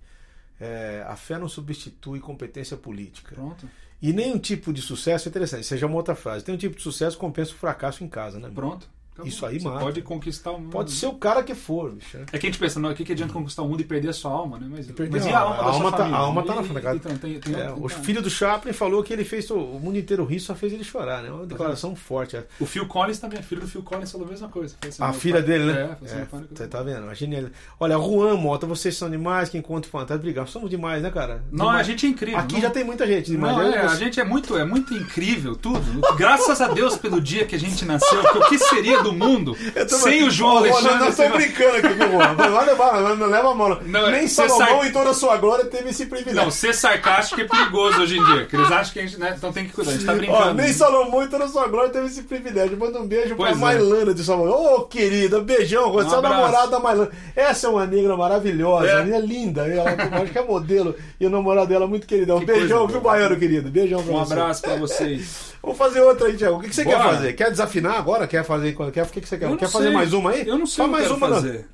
[0.59, 3.35] É, a fé não substitui competência política.
[3.35, 3.69] Pronto.
[4.01, 6.43] E nenhum tipo de sucesso, é interessante, seja uma outra frase.
[6.43, 8.49] Tem um tipo de sucesso compensa o fracasso em casa, né?
[8.53, 8.89] Pronto.
[9.13, 9.27] Acabou.
[9.29, 9.79] Isso aí Você mata.
[9.79, 10.71] pode conquistar o mundo.
[10.71, 12.17] Pode ser o cara que for, bicho.
[12.31, 14.09] É que a gente pensa, não, o que, que adianta conquistar o mundo e perder
[14.09, 14.67] a sua alma, né?
[14.69, 15.55] Mas, perder mas a alma?
[15.55, 16.95] A alma tá- a alma tá na frente da casa.
[16.97, 19.97] Então, tem, tem, É, o filho do Chaplin falou que ele fez o, o mundo
[19.99, 21.31] inteiro rir, só fez ele chorar, né?
[21.31, 22.35] Uma declaração forte.
[22.37, 22.45] é.
[22.59, 24.75] O Phil Collins também, a filha do Phil Collins falou a mesma coisa.
[24.87, 25.71] Assim, A filha pai- dele, né?
[25.73, 27.07] É, falou assim, não- Você tá vendo?
[27.09, 27.43] A genial.
[27.79, 30.21] Olha, Juan Mota, vocês são demais, que encontro fantástico.
[30.23, 30.47] Obrigado.
[30.49, 31.43] Somos demais, né, cara?
[31.51, 31.81] Não, Demais.
[31.81, 32.39] a gente é incrível.
[32.39, 33.55] Aqui não- já tem muita gente demais.
[33.55, 36.01] Não, é, a gente é muito, é muito incrível, tudo.
[36.17, 39.55] Graças a Deus pelo dia que a gente nasceu, porque o que seria do mundo
[39.87, 40.95] sem o João Alexandre?
[40.99, 42.33] Nós estamos brincando aqui com o Juan.
[42.33, 43.79] Não, não leva a mão.
[43.85, 44.09] não.
[44.11, 46.41] Nem Salomão, sai- em toda a sua glória, teve esse privilégio.
[46.43, 48.45] Não, ser sarcástico é perigoso hoje em dia.
[48.45, 49.19] Que eles acham que a gente.
[49.19, 50.37] Né, então tem que cuidar, a gente tá brincando.
[50.39, 52.77] Ó, nem Salomão, em toda a sua glória, teve esse privilégio.
[52.77, 53.61] Manda um beijo Pois pra é.
[53.75, 54.75] Mailana de Salomão.
[54.75, 55.91] Ô, querida, beijão.
[55.91, 56.35] Você é o abraço.
[56.35, 57.09] namorado da Mailana.
[57.35, 58.87] Essa é uma negra maravilhosa.
[58.87, 58.93] É.
[58.93, 59.67] A menina é linda.
[59.67, 60.95] Ela, acho que é modelo.
[61.19, 62.39] E o namorado dela é muito queridão.
[62.39, 63.01] Que beijão, viu.
[63.01, 63.69] Baiano, querido?
[63.69, 64.33] Beijão pra Um você.
[64.33, 65.52] abraço pra vocês.
[65.63, 66.57] Vamos fazer outra aí, Tiago.
[66.57, 66.97] O que, que você Bora.
[66.97, 67.33] quer fazer?
[67.33, 68.27] Quer desafinar agora?
[68.27, 68.75] Quer fazer.
[68.91, 69.49] Quer, o que, que você quer?
[69.49, 70.45] Eu Quer fazer mais uma aí?
[70.45, 71.35] Eu não sei que mais uma, não.
[71.37, 71.65] fazer.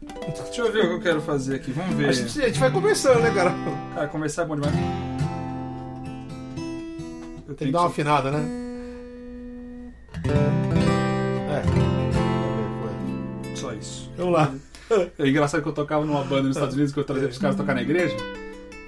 [0.46, 1.72] Deixa eu ver o que eu quero fazer aqui.
[1.72, 2.10] Vamos ver.
[2.10, 3.52] A gente, a gente vai conversando, né, cara?
[3.96, 4.76] Cara, conversar é bom demais.
[7.48, 8.46] Eu Tem que dar uma afinada, né?
[11.50, 11.64] É.
[13.56, 14.12] Só isso.
[14.16, 14.54] Vamos lá.
[15.18, 17.56] É engraçado que eu tocava numa banda nos Estados Unidos que eu trazia pros caras
[17.56, 18.16] tocar na igreja.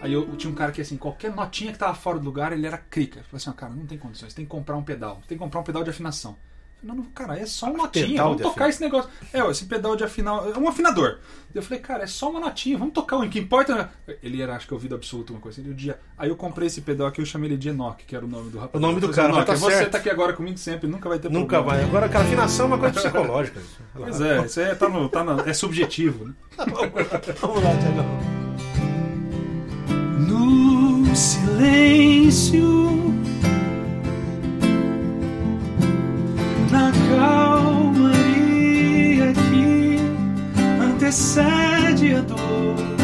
[0.02, 2.66] Aí eu, tinha um cara que, assim, qualquer notinha que tava fora do lugar, ele
[2.66, 3.20] era crica.
[3.20, 5.22] Eu falei assim, ó, cara, não tem condições, tem que comprar um pedal.
[5.28, 6.36] Tem que comprar um pedal de afinação.
[6.84, 9.10] Eu falei, Não, cara, é só uma notinha, pedal vamos tocar afina- esse negócio.
[9.32, 11.20] É, ó, esse pedal de afinar, é um afinador.
[11.54, 13.92] Eu falei, cara, é só uma notinha, vamos tocar um, o que importa.
[14.24, 15.70] Ele era, acho que, ouvido absoluto, uma coisa assim.
[15.70, 18.26] Um dia, aí eu comprei esse pedal aqui, eu chamei ele de Enoch, que era
[18.26, 18.74] o nome do rapaz.
[18.74, 20.58] O nome do Eu falei, cara, mas "Enoch, tá Você certo." tá aqui agora comigo
[20.58, 21.78] sempre, nunca vai ter Nunca problema.
[21.82, 21.84] vai.
[21.88, 23.62] Agora, cara, afinação é uma coisa psicológica.
[23.94, 26.34] Pois é, isso aí é, tá no, tá no- é subjetivo, né?
[27.40, 28.42] Vamos lá, Tiagão.
[31.12, 33.14] No silêncio,
[36.72, 38.54] na calmaria
[39.34, 40.00] que
[40.82, 43.01] antecede a dor.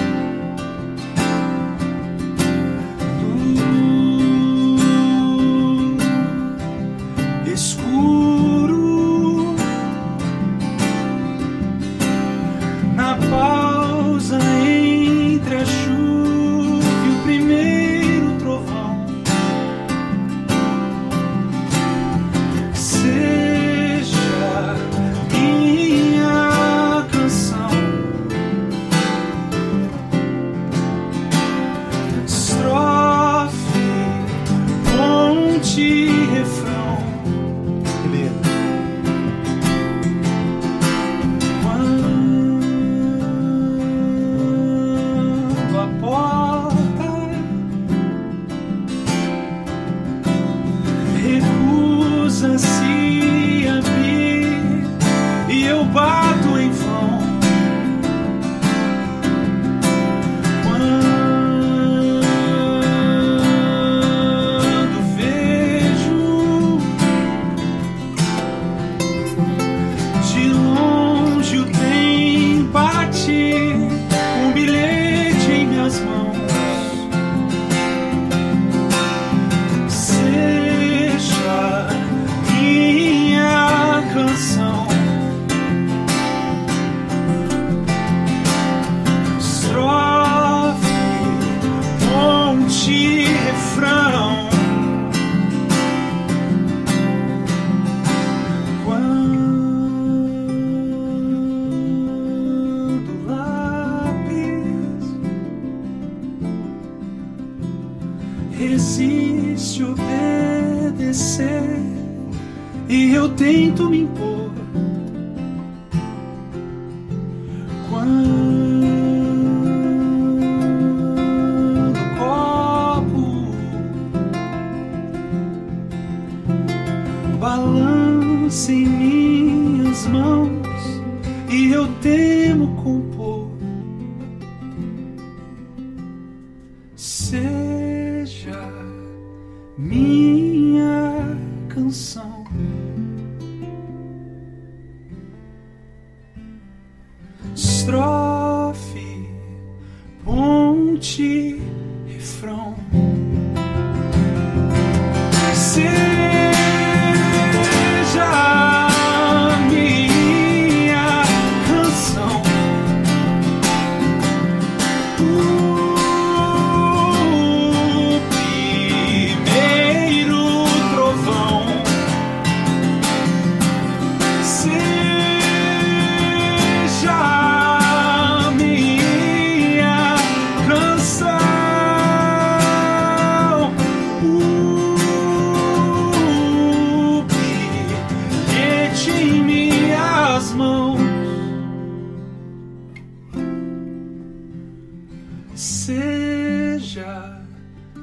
[196.98, 197.42] Seja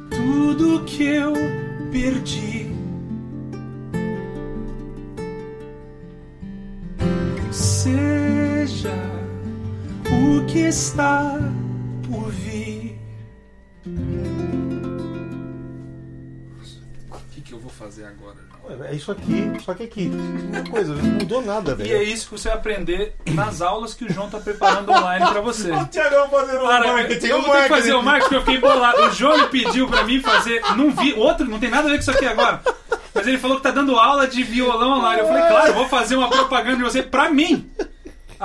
[0.08, 1.32] tudo que eu
[1.90, 2.72] perdi.
[7.50, 8.94] seja
[10.06, 11.43] o que está
[17.84, 18.36] fazer agora?
[18.88, 20.10] É isso aqui, só que aqui.
[20.50, 21.88] Uma coisa, não mudou nada, velho.
[21.90, 25.26] E é isso que você vai aprender nas aulas que o João tá preparando online
[25.30, 25.70] pra você.
[25.84, 27.26] O Tiagão fazendo o Cara, marketing.
[27.26, 27.74] eu vou ter que marketing.
[27.80, 29.02] fazer o marketing porque eu fiquei bolado.
[29.02, 30.62] O João pediu pra mim fazer.
[30.76, 31.12] Não vi.
[31.14, 32.62] Outro, não tem nada a ver com isso aqui agora.
[33.12, 35.20] Mas ele falou que tá dando aula de violão online.
[35.20, 37.70] Eu falei, claro, eu vou fazer uma propaganda de você pra mim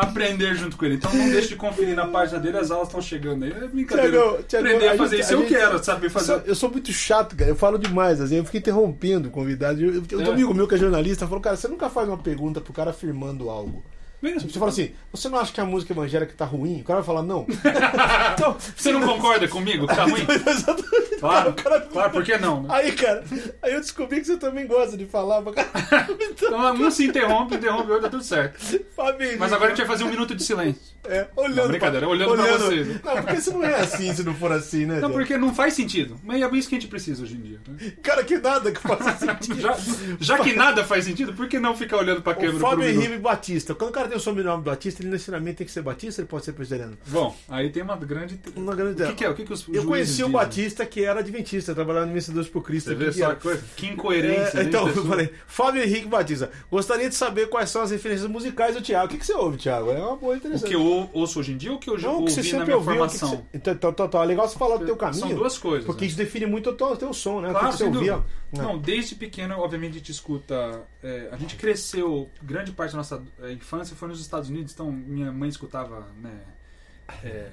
[0.01, 0.95] aprender junto com ele.
[0.95, 3.51] Então não deixe de conferir na página dele, as aulas estão chegando aí.
[3.51, 4.11] É brincadeira.
[4.47, 6.43] Tiagão, aprender a a fazer gente- isso a eu gente- quero, saber fazer.
[6.45, 7.49] eu sou muito chato, cara.
[7.51, 9.81] Eu falo demais, assim, eu fico interrompendo o convidado.
[9.81, 10.27] Eu, eu, É.
[10.29, 12.91] um amigo meu que é jornalista, falou, cara, você nunca faz uma pergunta pro cara
[12.91, 13.83] afirmando algo.
[14.21, 14.39] Mesmo.
[14.39, 16.81] Tipo, você fala assim, você não acha que a música evangélica tá ruim?
[16.81, 17.45] O cara vai falar, não.
[18.33, 20.25] então, Você não concorda comigo que tá ruim?
[20.29, 21.09] Exatamente.
[21.19, 22.63] Claro, O cara- claro, por que não?
[22.63, 22.69] né?
[22.71, 23.23] Aí, cara,
[23.61, 25.53] aí eu descobri que você também gosta de falar pra.
[26.19, 28.57] Então, Então um se interrompe, interrompe o outro, tá tudo certo.
[28.95, 30.81] Fabinho, Mas agora a gente vai fazer um minuto de silêncio.
[31.07, 31.55] É, olhando.
[31.57, 32.87] Não, brincadeira, olhando pra vocês.
[33.03, 34.99] Não, porque você não é assim se não for assim, né?
[34.99, 36.17] Não, porque não faz sentido.
[36.23, 37.59] Mas é isso que a gente precisa hoje em dia.
[37.67, 37.93] né?
[38.01, 39.59] Cara, que nada que faça sentido.
[39.59, 39.77] Já,
[40.19, 42.85] já que nada faz sentido, por que não ficar olhando pra O câmera por Fábio
[42.85, 42.89] um?
[42.89, 43.75] Henrique Batista.
[43.75, 46.45] Quando o cara tem o sobrenome Batista, ele necessariamente tem que ser Batista, ele pode
[46.45, 46.97] ser presbiteriano.
[47.07, 48.39] Bom, aí tem uma grande.
[48.55, 49.29] Uma grande O que, que é?
[49.29, 50.31] O que, que os Eu conheci o dizem?
[50.31, 52.87] Batista que era adventista, trabalhava no Vencedores por Cristo.
[52.89, 53.63] Você vê que só que coisa?
[53.75, 54.59] Que incoerência.
[54.59, 58.29] É, né, então, eu falei, Fábio Henrique Batista, gostaria de saber quais são as referências
[58.29, 59.05] musicais do Thiago.
[59.05, 59.91] O que, que você ouve, Thiago?
[59.91, 60.67] É uma boa O interessante.
[60.69, 62.39] que eu ou- ouço hoje em dia ou o que eu já o que você
[62.39, 62.91] ouvi na minha ouviu.
[62.91, 63.29] o formação?
[63.29, 65.19] você- Então, então, então, então, é legal você falar do teu caminho.
[65.27, 65.85] São duas coisas.
[65.85, 66.07] Porque né?
[66.07, 67.49] isso define muito o teu, o teu som, né?
[67.49, 68.13] o Claro, que, que você sem ouvia.
[68.13, 68.39] dúvida.
[68.51, 70.81] Não, desde pequeno, obviamente, a gente escuta.
[71.03, 74.91] É, a gente cresceu, grande parte da nossa é, infância foi nos Estados Unidos, então
[74.91, 76.31] minha mãe escutava, né?
[77.23, 77.47] É,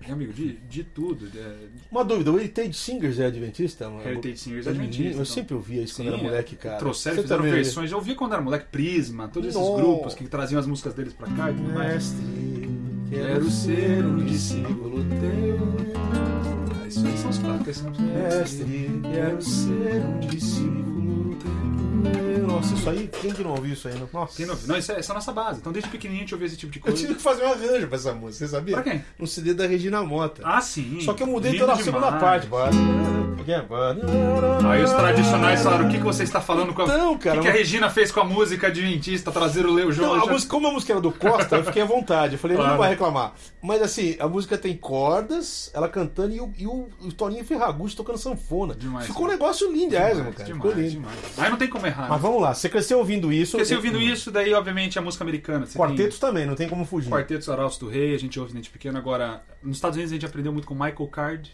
[0.00, 1.28] meu amigo, de, de tudo.
[1.36, 1.56] é,
[1.90, 3.88] Uma dúvida, o Heritage Singers é adventista?
[3.88, 5.24] Uma- Heritage Singers Eu- Adventista, Eu então.
[5.24, 6.78] sempre ouvia isso quando Sim, era moleque, cara.
[6.78, 7.90] Trouxeram, Você fizeram também versões.
[7.90, 11.26] Eu ouvia quando era moleque, Prisma, todos esses grupos que traziam as músicas deles pra
[11.28, 12.12] cá e tudo mais.
[12.12, 12.68] Mestre,
[13.10, 15.96] Quero ser um discípulo teu.
[16.82, 17.98] Ah, isso aí são os clássicos.
[17.98, 21.67] Mestre, quero ser um discípulo teu.
[22.48, 23.94] Nossa, isso aí, quem que não ouviu isso aí?
[23.98, 24.08] Não?
[24.12, 24.36] Nossa.
[24.36, 25.60] Quem não, não, isso é, essa é a nossa base.
[25.60, 26.98] Então, desde pequenininho a gente ouvia esse tipo de Eu coisa.
[26.98, 28.74] tive que fazer um arranjo pra essa música, você sabia?
[28.74, 29.04] Pra quem?
[29.18, 30.42] No CD da Regina Mota.
[30.44, 30.98] Ah, sim.
[31.02, 32.22] Só que eu mudei Lindo toda a segunda demais.
[32.22, 32.48] parte.
[34.68, 36.86] Aí os tradicionais falaram: o que, que você está falando com a.
[36.86, 39.90] Não, o cara, que, que a Regina fez com a música adventista, trazer o Leo
[39.92, 40.16] João?
[40.16, 42.34] Não, a já- música, como a música era do Costa, eu fiquei à vontade.
[42.34, 42.72] Eu falei, Claro.
[42.72, 43.32] não vai reclamar.
[43.62, 47.96] Mas assim, a música tem cordas, ela cantando e o, e o, o Toninho Ferragutti
[47.96, 48.74] tocando sanfona.
[48.74, 49.38] Demais, Ficou um cara.
[49.38, 50.44] negócio lindésimo, cara.
[50.52, 51.08] Ficou demais, lindo.
[51.08, 51.38] demais.
[51.38, 52.08] Aí não tem como errar.
[52.08, 52.28] Mas né?
[52.28, 53.58] vamos lá, você cresceu ouvindo isso.
[53.58, 55.66] Você ouvindo isso, daí, obviamente, a música americana.
[55.66, 57.06] Você Quartetos também, não tem como fugir.
[57.08, 58.98] Tem quartetos Arautos do Rei, a gente ouve desde pequeno.
[58.98, 61.52] Agora, nos Estados Unidos a gente aprendeu muito com Michael Card,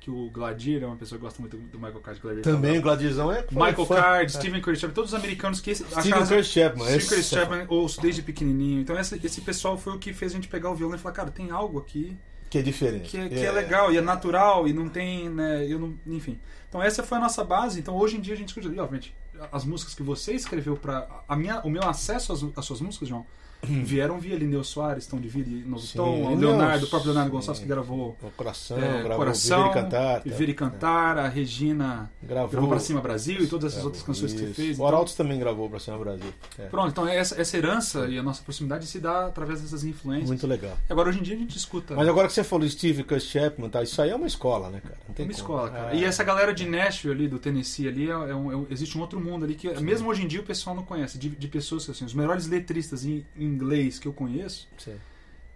[0.00, 2.20] que o Gladier é uma pessoa que gosta muito do Michael Card.
[2.20, 3.46] Gladier Também o Gladizão é.
[3.52, 3.94] Michael fã.
[3.94, 4.38] Card, É.
[4.40, 6.84] Steven Curtis Chapman, todos os americanos que Steven Curtis Chapman.
[6.86, 8.80] Steven Curtis é Chapman ouço desde pequenininho.
[8.80, 11.14] Então esse, esse pessoal foi o que fez a gente pegar o violão e falar,
[11.14, 12.16] cara, tem algo aqui
[12.50, 13.10] Que é diferente.
[13.10, 16.40] que é, que é legal e é natural e não tem, né, eu não, enfim.
[16.68, 17.78] Então essa foi a nossa base.
[17.78, 19.14] Então hoje em dia a gente escuta, obviamente,
[19.50, 23.08] as músicas que você escreveu para a minha, o meu acesso às, às suas músicas,
[23.08, 23.26] João,
[23.84, 25.86] vieram via Lineu Soares, Tom de Vida e Novo Hum.
[25.86, 27.36] Sim, Tom, o Lineu, Leonardo, o próprio Leonardo sim.
[27.36, 30.20] Gonçalves que gravou O coração, é, gravou Coração, Viver e Cantar.
[30.22, 34.32] Viver e Cantar, a Regina Gravou, gravou Pra Cima Brasil e todas essas outras canções
[34.32, 34.54] que você isso.
[34.54, 34.68] fez.
[34.70, 36.32] O Então, Arautos também gravou pra Cima Brasil.
[36.58, 36.66] É.
[36.66, 40.28] Pronto, então essa, essa herança e a nossa proximidade se dá através dessas influências.
[40.28, 40.76] Muito legal.
[40.90, 41.94] Agora, hoje em dia, a gente escuta.
[41.94, 43.82] Mas agora que você falou Steve Curtis Chapman, tá?
[43.82, 44.96] isso aí é uma escola, né, cara?
[45.06, 45.40] Não É tem uma como.
[45.40, 45.94] escola, cara.
[45.94, 45.98] É.
[46.00, 49.00] E essa galera de Nashville ali, do Tennessee ali, é um- é um- existe um
[49.00, 51.16] outro mundo ali que, mesmo hoje em dia, o pessoal não conhece.
[51.18, 54.68] De, de pessoas assim, os melhores letristas em inglês que eu conheço.
[54.78, 54.94] Sim.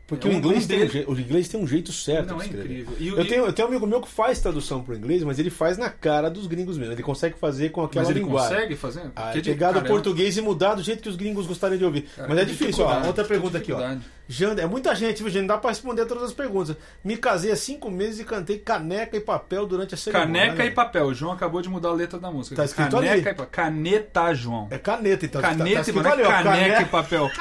[0.07, 2.47] Porque É, o, inglês tem um o inglês tem um jeito certo não, de é
[2.47, 2.65] escrever.
[2.83, 2.95] incrível.
[3.01, 5.41] E, Eu e- tenho, eu tenho um amigo meu que faz tradução pro inglês, mas
[5.41, 6.93] ele faz na cara dos gringos mesmo.
[6.93, 8.55] Ele consegue fazer com aquela mas ele linguagem.
[8.55, 9.11] consegue fazer?
[9.17, 11.85] Ah, de- pegar do é português e mudar do jeito que os gringos gostariam de
[11.85, 12.03] ouvir.
[12.03, 13.05] cara, mas é difícil, ó.
[13.05, 13.97] Outra que pergunta aqui, ó.
[14.29, 15.43] Jander, é muita gente, viu, gente?
[15.43, 16.77] Não dá pra responder todas as perguntas.
[17.05, 20.27] Me casei há cinco meses e cantei caneca e papel durante a cerimônia.
[20.43, 21.07] Caneca Olha e papel.
[21.07, 22.57] O João acabou de mudar a letra da música.
[22.57, 23.21] Tá escrito Caneca ali.
[23.21, 23.47] e papel.
[23.53, 24.67] Caneta, João.
[24.71, 25.41] É caneta, então.
[25.41, 26.13] Tá- tá Caneta e escrito papel.
[26.13, 27.31] ali, ó, Caneca cane- e papel.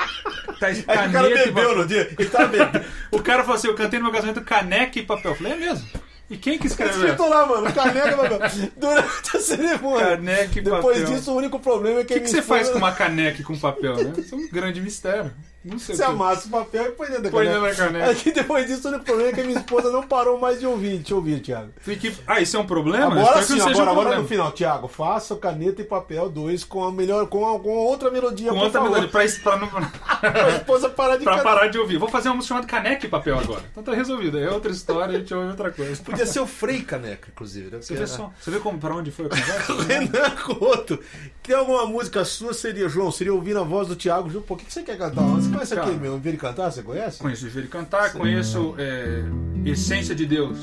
[0.60, 2.10] Tá escrito É que o cara caneta bebeu no dia.
[2.18, 2.86] Ele tava bebendo.
[3.12, 5.32] O cara falou assim: eu cantei no meu casamento caneca e papel.
[5.32, 5.88] Eu falei, é mesmo?
[6.30, 7.74] E quem que Tá escreveu escrito lá, mano.
[7.74, 8.40] Caneca e papel.
[8.78, 10.06] Durante a cerimônia.
[10.06, 11.16] Caneca e Depois papel.
[11.16, 13.44] disso, o único problema é que O que, que você faz com uma caneca e
[13.44, 14.14] com papel, né?
[14.18, 15.34] Isso é um grande mistério.
[15.66, 16.10] Não sei o Você que.
[16.12, 17.62] amassa o papel e põe dentro da Põe caneca.
[17.68, 18.12] dentro da caneca.
[18.12, 20.68] Aqui depois disso, o único problema é que a minha esposa não parou mais de
[20.68, 20.98] ouvir.
[20.98, 21.72] Deixa eu ouvir, Thiago.
[21.84, 23.08] Tem que- Ah, isso é um problema?
[23.08, 26.84] Agora Espero sim, agora, um agora no final, Thiago, faça caneta e papel 2 com
[26.84, 29.68] a melhor, com, a, com outra melodia, Com outra melodia, pra, pra, não,
[30.26, 31.98] Pra esposa parar de pra parar de ouvir.
[31.98, 33.62] Vou fazer uma música chamada Caneca e Papel agora.
[33.72, 34.38] Então tá resolvido.
[34.40, 36.02] É outra história, a gente ouve outra coisa.
[36.04, 37.72] Podia ser o Frei Caneca, inclusive.
[37.72, 37.82] Né?
[37.82, 38.32] Você vê só.
[38.40, 39.74] Você vê como, pra onde foi a conversa?
[39.88, 41.00] Renan Couto.
[41.42, 42.54] Tem alguma música sua?
[42.54, 44.30] Seria, João, seria ouvir a voz do Thiago.
[44.42, 45.22] Por que que você quer cantar?
[45.22, 45.88] Você conhece Cara.
[45.88, 46.18] aquele meu?
[46.20, 46.72] Ver ele cantar?
[46.72, 47.20] Você conhece?
[47.20, 49.24] Conheço Ver Cantar, conheço é,
[49.66, 50.58] Essência de Deus.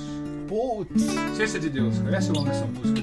[0.49, 1.03] Putz.
[1.33, 1.99] Essência de Deus.
[1.99, 3.03] Conhece o nome dessa música?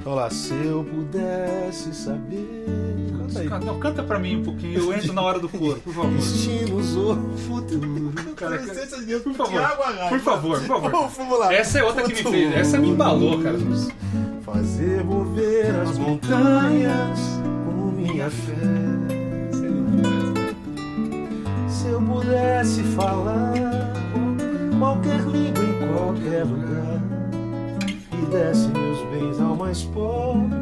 [0.00, 2.64] Então lá, se eu pudesse saber.
[3.18, 3.48] Canta aí.
[3.48, 4.78] Canta, não, canta pra mim um pouquinho.
[4.78, 6.12] Eu entro na hora do coro, por favor.
[6.12, 7.16] Destinos ou
[7.48, 8.12] futuro.
[8.36, 10.08] Cara, Licença de Deus, por favor, Arraes.
[10.10, 10.90] por favor, por favor.
[10.92, 11.52] Vamos, vamos lá.
[11.52, 12.32] Essa é outra que me Futuro.
[12.36, 12.54] fez.
[12.54, 13.58] Essa me embalou, cara.
[14.44, 17.18] Fazer mover as montanhas
[17.64, 18.52] com minha fé.
[21.86, 23.54] Se eu pudesse falar
[24.76, 27.00] qualquer língua em qualquer lugar
[28.12, 30.56] e desse meus bens ao mais pobre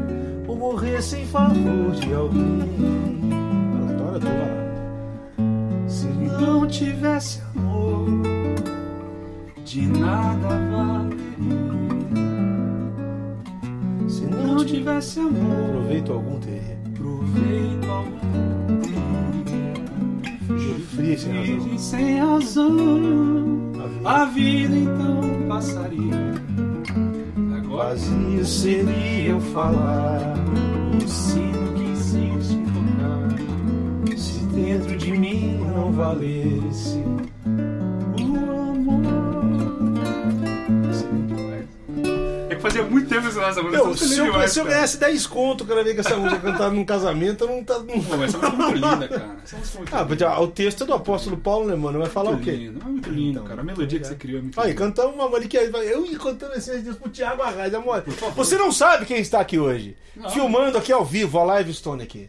[0.47, 3.25] ou morresse em favor de alguém.
[4.23, 5.89] Lá.
[5.89, 8.07] Se não tivesse amor,
[9.65, 11.19] de nada valeria.
[14.07, 16.79] se Não tivesse amor, proveito algum teria.
[16.95, 18.34] proveito algum.
[20.95, 21.45] Fria sem razão.
[21.45, 23.73] Virgem sem razão,
[24.05, 26.35] a vida então passaria.
[27.57, 30.35] Agora Vazio seria eu falar.
[30.97, 34.17] o sino que insiste em tocar.
[34.17, 37.03] Se dentro de mim não valesse.
[42.79, 43.83] Fazia muito tempo que você essa música.
[43.83, 46.41] Meu, eu se eu, demais, se eu ganhasse 10 conto cada vez que essa música
[46.41, 47.79] cantada num casamento, eu não tá.
[47.79, 48.01] Não...
[48.03, 49.37] Pô, mas essa música é muito linda, cara.
[49.45, 50.41] Essa música é muito Ah, linda.
[50.41, 51.99] o texto é do apóstolo Paulo, né, mano?
[51.99, 52.53] Vai falar Muito o quê?
[52.53, 53.61] lindo, é muito lindo, Então, cara.
[53.61, 54.79] A melodia que você criou é muito Aí, linda.
[54.79, 58.05] cantamos uma ali que eu ia cantando esses dias pro Thiago Arraes, amor.
[58.37, 59.97] Você não sabe quem está aqui hoje.
[60.17, 60.31] Não.
[60.31, 62.29] Filmando aqui ao vivo, a Live Stone aqui.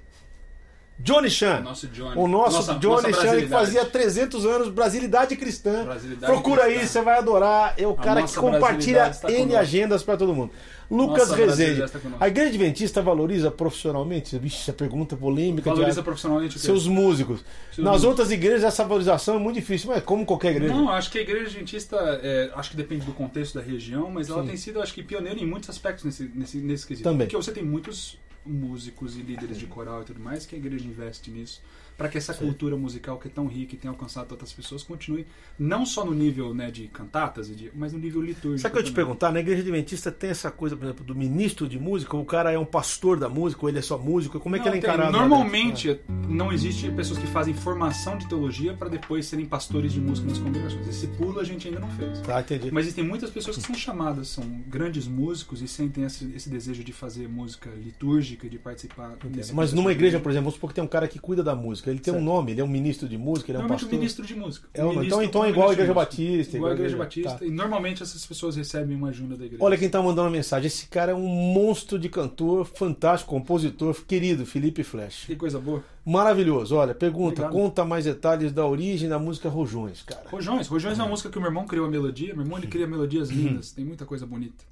[0.98, 1.60] Johnny Chan.
[1.60, 2.16] O nosso Johnny.
[2.18, 5.84] O nosso Nossa- Johnny nossa Chan, que fazia 300 anos, Brasilidade Cristã.
[5.84, 6.80] Brasilidade Procura cristã.
[6.82, 7.74] aí, você vai adorar.
[7.78, 10.52] É o cara que compartilha está N agendas para todo mundo.
[10.90, 11.82] Lucas Nossa Rezende.
[11.82, 12.24] está conosco.
[12.24, 14.38] A Igreja Adventista valoriza profissionalmente?
[14.38, 15.70] Vixe, a pergunta polêmica.
[15.72, 16.06] Valoriza Thiago.
[16.06, 16.60] profissionalmente?
[16.60, 17.44] Seus músicos.
[17.74, 18.04] Seus Nas músicos.
[18.10, 20.74] outras igrejas essa valorização é muito difícil, mas como qualquer igreja.
[20.74, 24.30] Não, acho que a igreja adventista, é, acho que depende do contexto da região, mas
[24.30, 24.48] ela Sim.
[24.50, 27.04] tem sido, acho que, pioneira em muitos aspectos nesse, nesse, nesse quesito.
[27.10, 27.26] Também.
[27.28, 30.86] Porque você tem muitos músicos e líderes de coral e tudo mais que a igreja
[30.86, 31.62] investe nisso
[31.98, 35.26] para que essa cultura musical que é tão rica e tem alcançado tantas pessoas continue
[35.58, 38.60] não só no nível né, de cantatas, e de, mas no nível litúrgico.
[38.60, 39.32] Sabe que eu te perguntar?
[39.32, 42.60] Na igreja adventista tem essa coisa, por exemplo, do ministro de música, o cara é
[42.60, 44.88] um pastor da música, ou ele é só músico, como é que Não, ele é
[44.88, 45.12] encarado?
[45.12, 50.28] Normalmente não existe pessoas que fazem formação de teologia para depois serem pastores de música
[50.28, 50.88] nas congregações.
[50.88, 52.20] Esse pulo a gente ainda não fez.
[52.22, 52.72] Tá, entendi.
[52.72, 56.84] Mas existem muitas pessoas que são chamadas, são grandes músicos e sentem esse, esse desejo
[56.84, 59.18] de fazer música litúrgica, de participar.
[59.54, 61.85] Mas numa igreja, por exemplo, vamos supor que tem um cara que cuida da música,
[61.90, 62.26] ele tem um Certo.
[62.26, 63.90] nome, ele é um ministro de música, ele é um pastor.
[63.92, 64.68] ministro de música.
[64.74, 66.06] É, O então- ministro então é como igual a Igreja música.
[66.06, 67.32] Batista, Igual a Igreja Batista.
[67.40, 67.46] tá.
[67.46, 69.64] E normalmente essas pessoas recebem uma ajuda da igreja.
[69.64, 70.68] Olha quem tá mandando uma mensagem.
[70.68, 75.26] Esse cara é um monstro de cantor, fantástico, compositor, querido, Felipe Flash.
[75.26, 75.84] Que coisa boa.
[76.06, 76.76] Maravilhoso.
[76.76, 77.52] Olha, pergunta, Obrigado.
[77.52, 80.24] conta mais detalhes da origem da música Rojões, cara.
[80.30, 80.68] Rojões.
[80.68, 82.34] Rojões é uma música que o meu irmão criou a melodia.
[82.34, 83.36] Meu irmão ele cria melodias Uhum.
[83.38, 84.64] lindas, tem muita coisa bonita.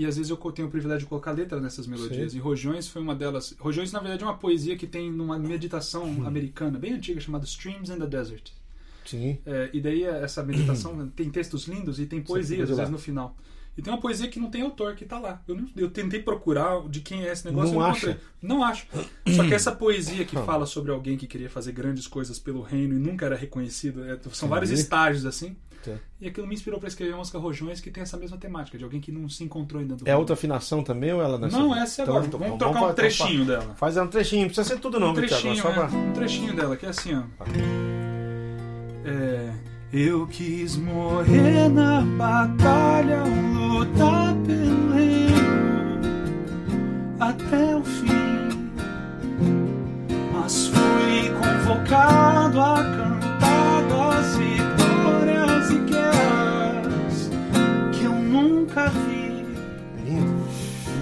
[0.00, 2.32] E às vezes eu tenho o privilégio de colocar letra nessas melodias.
[2.32, 2.38] Sim.
[2.38, 3.54] E Rojões foi uma delas.
[3.58, 6.26] Rojões, na verdade, é uma poesia que tem numa meditação Uhum.
[6.26, 8.50] americana, bem antiga, chamada Streams in the Desert.
[9.04, 9.38] Sim.
[9.46, 12.22] É, e daí essa meditação tem textos lindos e tem
[12.58, 13.36] ir às vezes, no final.
[13.76, 15.40] E tem uma poesia que não tem autor, que tá lá.
[15.46, 17.72] Eu, não- eu tentei procurar de quem é esse negócio.
[17.72, 18.06] Não eu não acha?
[18.10, 18.28] encontrei.
[18.42, 18.86] Não acho.
[19.36, 22.94] Só que essa poesia que fala sobre alguém que queria fazer grandes coisas pelo reino
[22.94, 24.82] e nunca era reconhecido, é, são vários Entendi.
[24.82, 25.56] estágios assim.
[26.20, 28.84] E aquilo me inspirou para escrever uma música Rojões que tem essa mesma temática, de
[28.84, 29.94] alguém que não se encontrou ainda.
[29.96, 31.58] do É outra afinação também ou ela nessa?
[31.58, 32.26] Não, essa é Então, agora.
[32.26, 33.74] então, vamos então, trocar um então, trechinho dela.
[33.76, 35.28] Faz um trechinho, não precisa ser tudo não, Um Thiago?
[35.28, 35.86] trechinho, pra...
[35.86, 37.22] um trechinho dela, que é assim, ó.
[39.04, 39.52] É,
[39.92, 43.22] eu quis morrer na batalha,
[43.54, 45.38] lutar pelo reino
[47.20, 48.08] até o fim.
[50.32, 53.27] Mas fui convocado a cantar
[58.68, 59.46] nunca vi.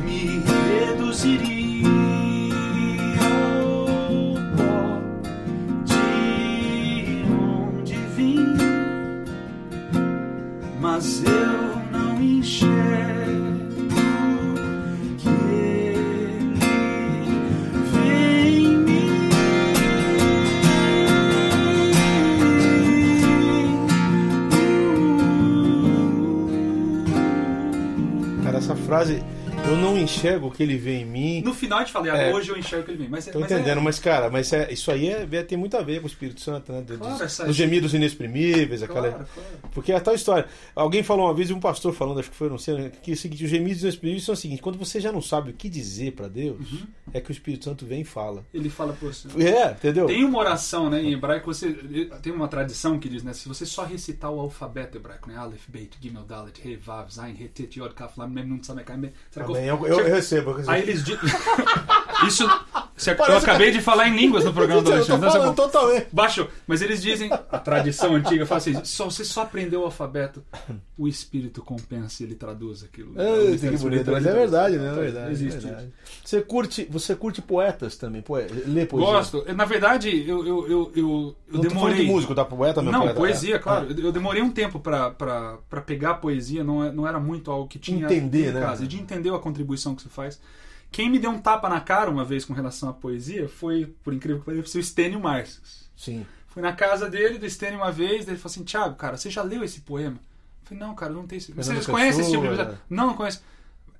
[0.04, 0.40] Me
[0.78, 1.88] reduziria
[3.20, 5.00] ao pó
[5.84, 8.46] de onde vim,
[10.80, 13.25] mas eu não enxergo
[28.86, 29.22] frase,
[29.68, 31.42] eu não enxergo o que ele vê em mim.
[31.42, 32.32] No final a gente fala, É.
[32.32, 33.08] hoje eu enxergo que ele vem.
[33.08, 35.76] Mas, Tô mas entendendo, é, mas cara, mas é- isso aí é, é- tem muito
[35.76, 36.80] a ver com o Espírito Santo, né?
[36.82, 39.08] Dos, Claro, essa- dos gemidos inexprimíveis, aquela.
[39.10, 39.48] Claro, claro.
[39.72, 40.46] Porque é a tal história.
[40.74, 43.16] Alguém falou uma vez, um pastor falando, acho que foi, não sei, que é o
[43.16, 46.12] seguinte, os gemidos inexprimíveis são o seguinte: quando você já não sabe o que dizer
[46.12, 46.86] pra Deus, Uhum.
[47.12, 48.44] é que o Espírito Santo vem e fala.
[48.54, 49.28] Ele fala por você.
[49.42, 50.06] É, entendeu?
[50.06, 51.72] Tem uma oração, né, em hebraico, você
[52.22, 55.64] tem uma tradição que diz, né, se você só recitar o alfabeto hebraico, né, Aleph,
[55.68, 59.52] Beit, Gimel, Dalet, He, Vav, Zain, Hetet, Yod, Kaf, Lam, Mem, Nun, Be- será que
[59.64, 60.50] Eu, eu, eu recebo.
[60.50, 60.70] Eu recebo.
[60.70, 61.20] Aí eles dizem...
[62.26, 62.48] Isso...
[62.96, 65.26] se- Eu acabei de falar em línguas no programa do eu tô Alexandre.
[65.28, 65.68] então, falando tá bom.
[65.68, 66.06] totalmente.
[66.12, 66.48] Baixou.
[66.66, 70.42] Mas eles dizem, a tradição antiga fala assim: só, você só aprendeu o alfabeto,
[70.96, 73.14] o espírito compensa e ele traduz aquilo.
[73.16, 74.88] Ah, O que bonito, mas é verdade, né?
[74.90, 75.32] É verdade.
[75.32, 75.92] Existe é verdade.
[76.24, 78.46] Você curte, você curte poetas também, poe...
[78.66, 79.12] lê poesia.
[79.12, 79.44] Gosto.
[79.54, 81.96] Na verdade, eu, eu, eu, eu, eu Não tô falando demorei.
[82.06, 82.44] de músico, tá?
[82.44, 82.92] Poeta mesmo.
[82.92, 83.14] Não, poeta.
[83.20, 83.58] poesia, É.
[83.58, 83.86] claro.
[83.90, 85.10] Eu eu demorei um tempo pra
[85.84, 88.60] pegar a poesia, não, é- não era muito algo que tinha Entender, em né?
[88.60, 90.40] casa, e de entender a contribuição que você faz.
[90.96, 94.14] Quem me deu um tapa na cara uma vez com relação à poesia foi, por
[94.14, 95.60] incrível que pareça, o Stênio Marques.
[95.94, 96.24] Sim.
[96.46, 99.42] Fui na casa dele, do Stênio uma vez, ele falou assim, Thiago, cara, você já
[99.42, 100.16] leu esse poema?
[100.16, 102.78] Eu falei, não, cara, não tem esse Vocês conhecem esse tipo de né?
[102.88, 103.42] Não, não conheço.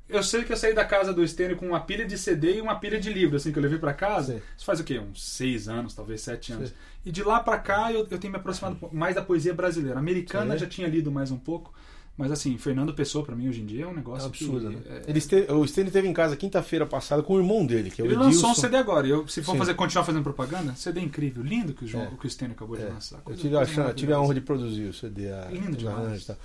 [0.09, 2.61] Eu sei que eu saí da casa do Stênio com uma pilha de CD e
[2.62, 4.32] uma pilha de livro, assim, que eu levei pra casa.
[4.32, 4.42] Sim.
[4.57, 4.99] Isso faz o quê?
[4.99, 6.70] Uns seis anos, talvez sete anos.
[6.70, 6.74] Sim.
[7.05, 9.99] E de lá pra cá eu, eu tenho me aproximado mais da poesia brasileira.
[9.99, 10.61] Americana Sim.
[10.61, 11.74] já tinha lido mais um pouco.
[12.19, 14.77] Mas assim, Fernando Pessoa pra mim hoje em dia é um É negócio absurdo, que,
[14.77, 14.83] né?
[15.07, 18.01] é- Ele esteve, o Stanley esteve em casa quinta-feira passada com o irmão dele, que
[18.01, 18.31] é o Ele Edilson.
[18.31, 19.07] lançou um CD agora.
[19.07, 19.59] Eu, se for Sim.
[19.59, 22.11] fazer, continuar fazendo propaganda, CD incrível, lindo que o, João, É.
[22.19, 22.87] que o Stênio acabou de É.
[22.89, 23.21] lançar.
[23.29, 25.31] Eu tive a, coisa chance- tive a honra de produzir o CD.
[25.31, 26.25] A, Lindo demais.
[26.25, 26.37] tal.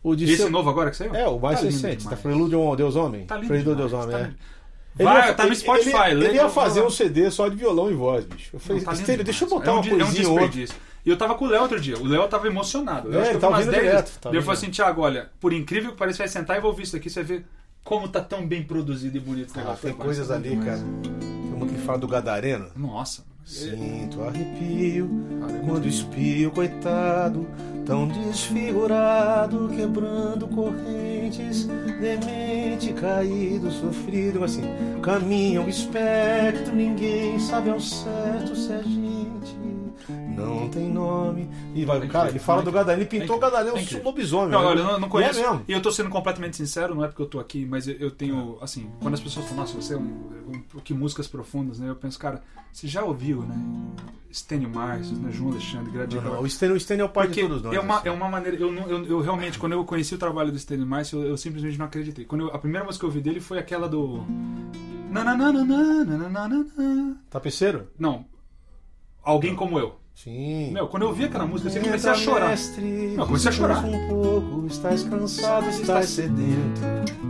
[0.00, 1.12] O de Esse seu- novo agora que saiu?
[1.12, 1.96] É, o mais Tá recente.
[1.96, 2.04] demais.
[2.04, 3.26] Tá Prelude ao Deus Homem?
[3.26, 4.22] Tá lindo Prelude ao Deus Homem, tá é.
[4.26, 4.36] lindo.
[4.98, 5.90] Ele Vai, ia- tá no ele- Spotify.
[5.90, 8.50] Ele, ele ia legal, fazer um CD só de violão e voz, bicho.
[8.54, 10.38] Eu falei, Não, tá deixa eu botar é um, uma di- é um coisinha ou
[10.40, 10.64] outra.
[11.06, 11.96] E eu tava com o Léo outro dia.
[11.96, 13.08] O Léo tava emocionado.
[13.12, 14.70] Eu É, acho que ele eu tá umas ouvindo 10 direto, tá eu falei assim,
[14.70, 17.36] Thiago, olha, por incrível que pareça, vai sentar e vai ouvir isso aqui, você vai
[17.38, 17.46] ver
[17.84, 19.82] como tá tão bem produzido e bonito esse Ah, negócio.
[19.88, 20.66] tem coisas ali, demais.
[20.80, 20.82] cara.
[21.02, 22.66] Tem uma que fala do Gadareno.
[22.74, 23.24] Nossa.
[23.44, 25.08] Sinto arrepio
[25.40, 27.46] Cara, quando espio, coitado,
[27.86, 31.68] tão desfigurado, quebrando correntes,
[32.00, 34.62] demente, caído, sofrido, assim,
[35.00, 39.55] caminha o espectro, ninguém sabe ao certo se a gente
[40.36, 41.48] não tem nome.
[41.74, 43.82] E vai, É cara, ele fala é do Gadareno, ele pintou o Gadareno É um
[43.82, 44.04] incrível.
[44.04, 44.50] lobisomem.
[44.50, 44.66] Não, né?
[44.66, 45.38] olha, eu não, não E conheço.
[45.40, 45.64] É mesmo.
[45.68, 48.10] E eu tô sendo completamente sincero, não é porque eu tô aqui, mas eu, eu
[48.10, 50.02] tenho, assim, quando as pessoas falam, nossa, você é um,
[50.74, 51.88] um, que músicas profundas, né?
[51.88, 53.56] Eu penso, cara, você já ouviu, né?
[54.32, 55.30] Stênio Marcius, né?
[55.32, 56.20] João Alexandre, Gradiel.
[56.22, 57.74] Não, o Stênio, o Stênio é o pai Porque de todos nós.
[57.74, 58.08] é uma, assim.
[58.08, 58.56] é uma maneira.
[58.58, 61.36] Eu, não- eu, eu realmente, quando eu conheci o trabalho do Stanley Marcio, eu, eu
[61.38, 62.24] simplesmente não acreditei.
[62.26, 64.22] Quando eu- a primeira música que eu ouvi dele foi aquela do.
[65.10, 67.16] Nananana, nananana.
[67.30, 67.88] Tapeceiro?
[67.98, 68.26] Não.
[69.22, 69.96] Alguém como eu.
[70.16, 70.72] Sim.
[70.72, 72.48] Meu, quando eu ouvi aquela música, eu comecei a chorar.
[72.48, 73.84] Mestre, Não, comecei a chorar.
[73.84, 76.80] Um pouco, estás cansado, estás sedento.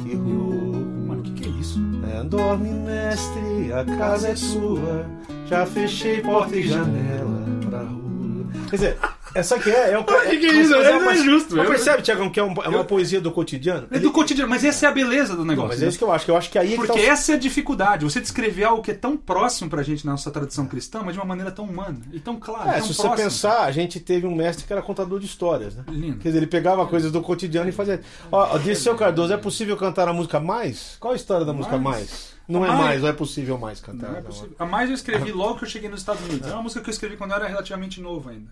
[0.04, 0.76] Que rouco.
[1.08, 1.80] Mano, o que, que é isso?
[2.08, 5.04] É, dorme, mestre, a casa é sua.
[5.48, 8.46] Já fechei porta e janela pra rua.
[8.70, 8.98] Quer dizer,
[9.38, 9.92] essa aqui é.
[9.92, 10.76] é, o, Mas que que é mas- isso?
[10.76, 13.20] mas É mas- justo, Mas eu- percebe, Tiagão, que é, um- é uma eu- poesia
[13.20, 13.86] do cotidiano?
[13.90, 15.68] É do cotidiano, mas essa é a beleza do negócio.
[15.70, 15.88] Mas é né?
[15.88, 16.24] isso que eu acho.
[16.24, 18.04] Que eu acho que aí é que Porque tá essa é a dificuldade.
[18.04, 21.18] Você descrever algo que é tão próximo pra gente na nossa tradição cristã, mas de
[21.20, 22.70] uma maneira tão humana e tão clara.
[22.70, 23.24] É, tão se você próxima.
[23.24, 25.84] pensar, a gente teve um mestre que era contador de histórias, né?
[25.88, 26.18] Lindo.
[26.18, 28.00] Quer dizer, ele pegava coisas do cotidiano e fazia.
[28.30, 30.96] Ó, disse seu Cardoso, é possível cantar a música mais?
[31.00, 31.96] Qual a história da música Mais?
[31.98, 32.36] mais?
[32.48, 32.80] Não é Mais?
[32.80, 34.10] mais, ou é possível mais cantar?
[34.10, 34.52] Não é possível.
[34.58, 36.48] A mais eu escrevi logo que eu cheguei nos Estados Unidos.
[36.48, 38.50] É uma música que eu escrevi quando eu era relativamente novo ainda.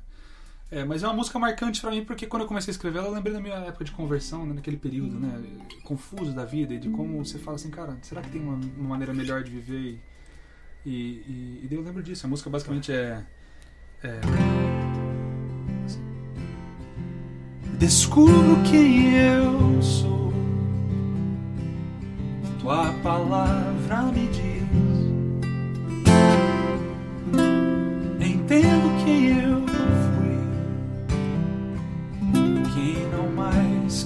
[0.71, 3.09] É, mas é uma música marcante pra mim porque quando eu comecei a escrever ela,
[3.09, 5.43] eu lembrei da minha época de conversão, né, naquele período, né,
[5.85, 8.89] confuso da vida e de como você fala assim, cara, será que tem uma, uma
[8.89, 10.01] maneira melhor de viver?
[10.85, 12.27] E, e, e daí eu lembro disso.
[12.27, 13.23] A música basicamente é.
[14.03, 14.21] é
[15.87, 16.03] assim.
[17.79, 20.33] Descubro quem eu sou.
[22.61, 24.55] Tua palavra me diz.
[28.21, 29.54] Entendo quem eu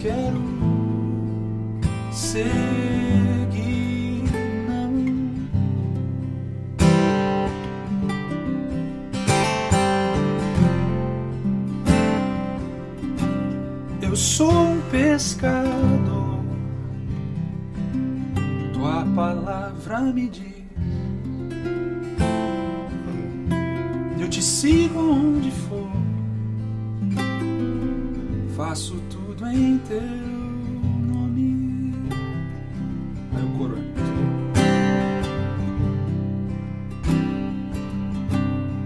[0.09, 0.41] quero
[2.11, 2.49] seguir.
[4.67, 4.93] Não.
[14.01, 15.89] Eu sou um pescador
[19.19, 20.47] palavra me diz.
[24.21, 25.91] Eu te sigo onde for,
[28.57, 29.18] faço tudo
[29.55, 31.95] em teu nome.
[33.35, 33.89] Aí o coro é.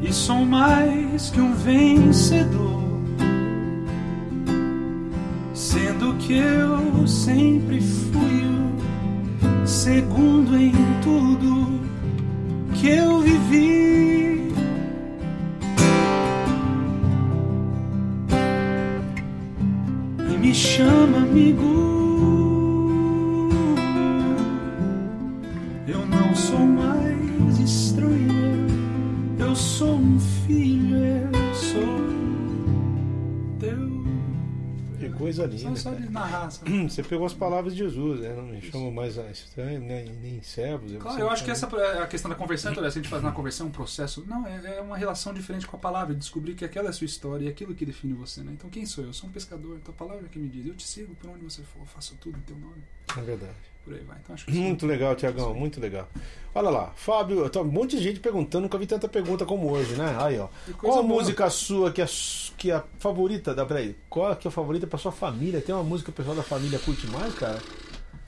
[0.06, 2.82] E sou mais que um vencedor,
[5.54, 8.42] sendo que eu sempre fui
[9.62, 11.80] o segundo em tudo
[12.74, 13.91] que eu vivi.
[21.32, 21.91] Chama amigo.
[35.22, 35.76] Coisa linda.
[35.76, 36.50] Só, só de narrar.
[36.50, 36.82] sabe?
[36.88, 38.34] Você pegou as palavras de Jesus, né?
[38.34, 40.92] Não me chamo mais a estranho, nem, nem servos.
[40.96, 43.22] Claro, eu acho que essa é a questão da conversão, então, se a gente faz
[43.22, 44.24] na conversão um processo.
[44.26, 47.04] Não, é, é uma relação diferente com a palavra, descobrir que aquela é a sua
[47.04, 48.52] história e aquilo que define você, né?
[48.52, 49.12] Então quem sou eu?
[49.12, 51.44] Eu sou um pescador, então a palavra que me diz, eu te sigo por onde
[51.44, 52.82] você for, eu faço tudo em teu nome.
[53.16, 53.71] É verdade.
[53.84, 54.16] Por aí vai.
[54.22, 56.08] Então acho que isso- Muito legal, Tiagão, muito legal.
[56.54, 59.94] Olha lá, Fábio, tá um monte de gente perguntando, nunca vi tanta pergunta como hoje,
[59.94, 60.16] né?
[60.20, 60.48] Aí, ó.
[60.78, 61.20] Qual a boa.
[61.20, 62.06] música sua que é,
[62.58, 63.54] que é a favorita?
[63.54, 63.96] Dá, peraí.
[64.08, 65.60] Qual é que é a favorita pra sua família?
[65.60, 67.58] Tem uma música que o pessoal da família curte mais, cara?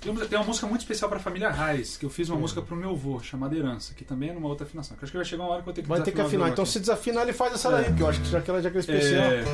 [0.01, 2.61] Tem uma, tem uma música muito especial pra família Reis, que eu fiz uma música
[2.61, 4.97] pro meu avô, chamada Herança, que também é numa outra afinação.
[4.97, 6.21] Que acho que vai chegar uma hora que eu vou ter que Vai ter que
[6.21, 6.49] o afinar.
[6.51, 6.73] Então, aqui.
[6.73, 7.89] se desafinar, ele faz essa daí, É.
[7.89, 9.23] porque eu acho que já que ela já que é especial.
[9.23, 9.45] É,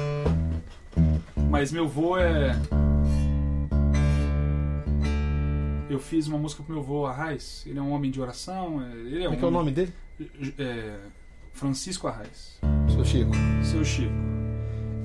[1.50, 2.56] Mas meu avô é.
[5.90, 7.64] Eu fiz uma música pro meu avô Arraes.
[7.66, 8.80] Ele é um homem de oração.
[8.80, 9.92] é- Ele é Como um é que é o nome dele?
[10.56, 10.98] É,
[11.52, 12.58] Francisco Arraes.
[12.94, 13.32] Seu Chico.
[13.64, 14.14] Seu Chico.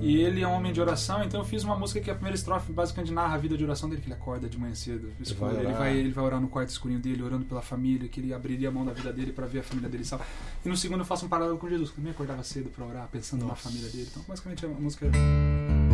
[0.02, 2.36] E ele é um homem de oração, então eu fiz uma música que a primeira
[2.36, 5.56] estrofe basicamente narra a vida de oração dele, que ele acorda de manhã cedo, escuro,
[5.56, 8.32] vai ele, vai, ele vai orar no quarto escurinho dele, orando pela família, que ele
[8.32, 10.24] abriria a mão da vida dele para ver a família dele salva.
[10.64, 13.08] E no segundo eu faço um paralelo com Jesus, que também acordava cedo para orar,
[13.12, 13.68] pensando na Nossa.
[13.70, 14.08] família dele.
[14.12, 15.85] Então, basicamente, a música Em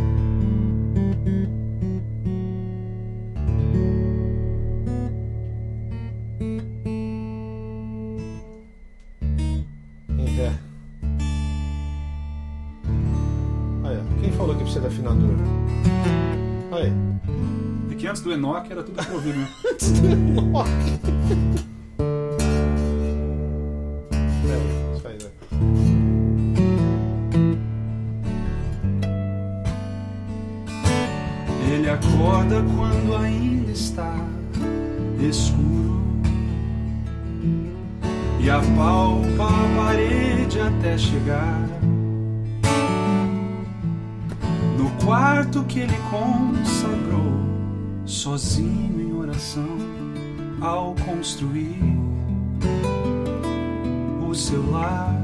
[18.12, 19.48] antes do Enoch era tudo pra ouvir, né?
[48.32, 49.76] Sozinho em oração,
[50.58, 51.78] ao construir
[54.26, 55.14] o seu lar.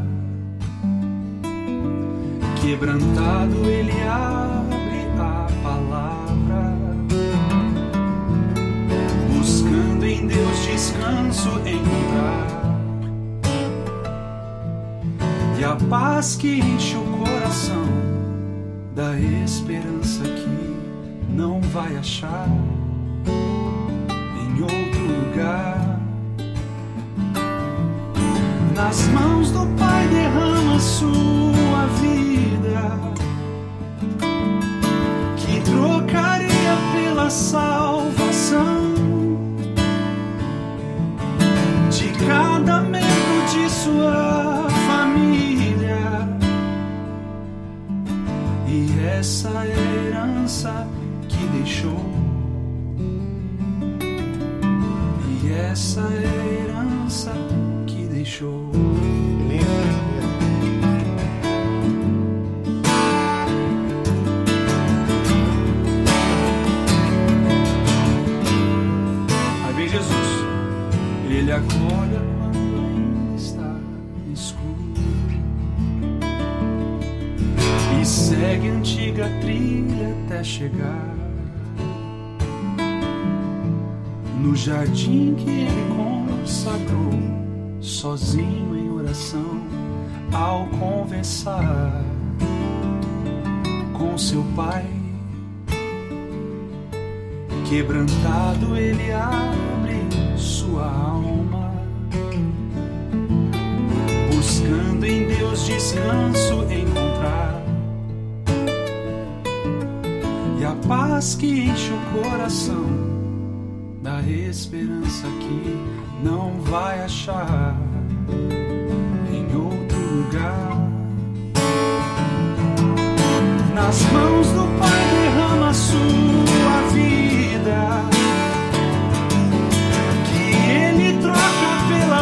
[2.61, 6.74] Quebrantado ele abre a palavra,
[9.34, 12.46] buscando em Deus descanso encontrar.
[15.59, 17.84] E a paz que enche o coração
[18.94, 22.48] da esperança que não vai achar
[25.28, 26.00] lugar.
[28.74, 31.27] Nas mãos do Pai derrama sua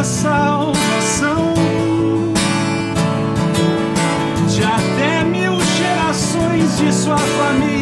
[0.06, 1.54] salvação.
[4.48, 7.75] De até mil gerações de sua família.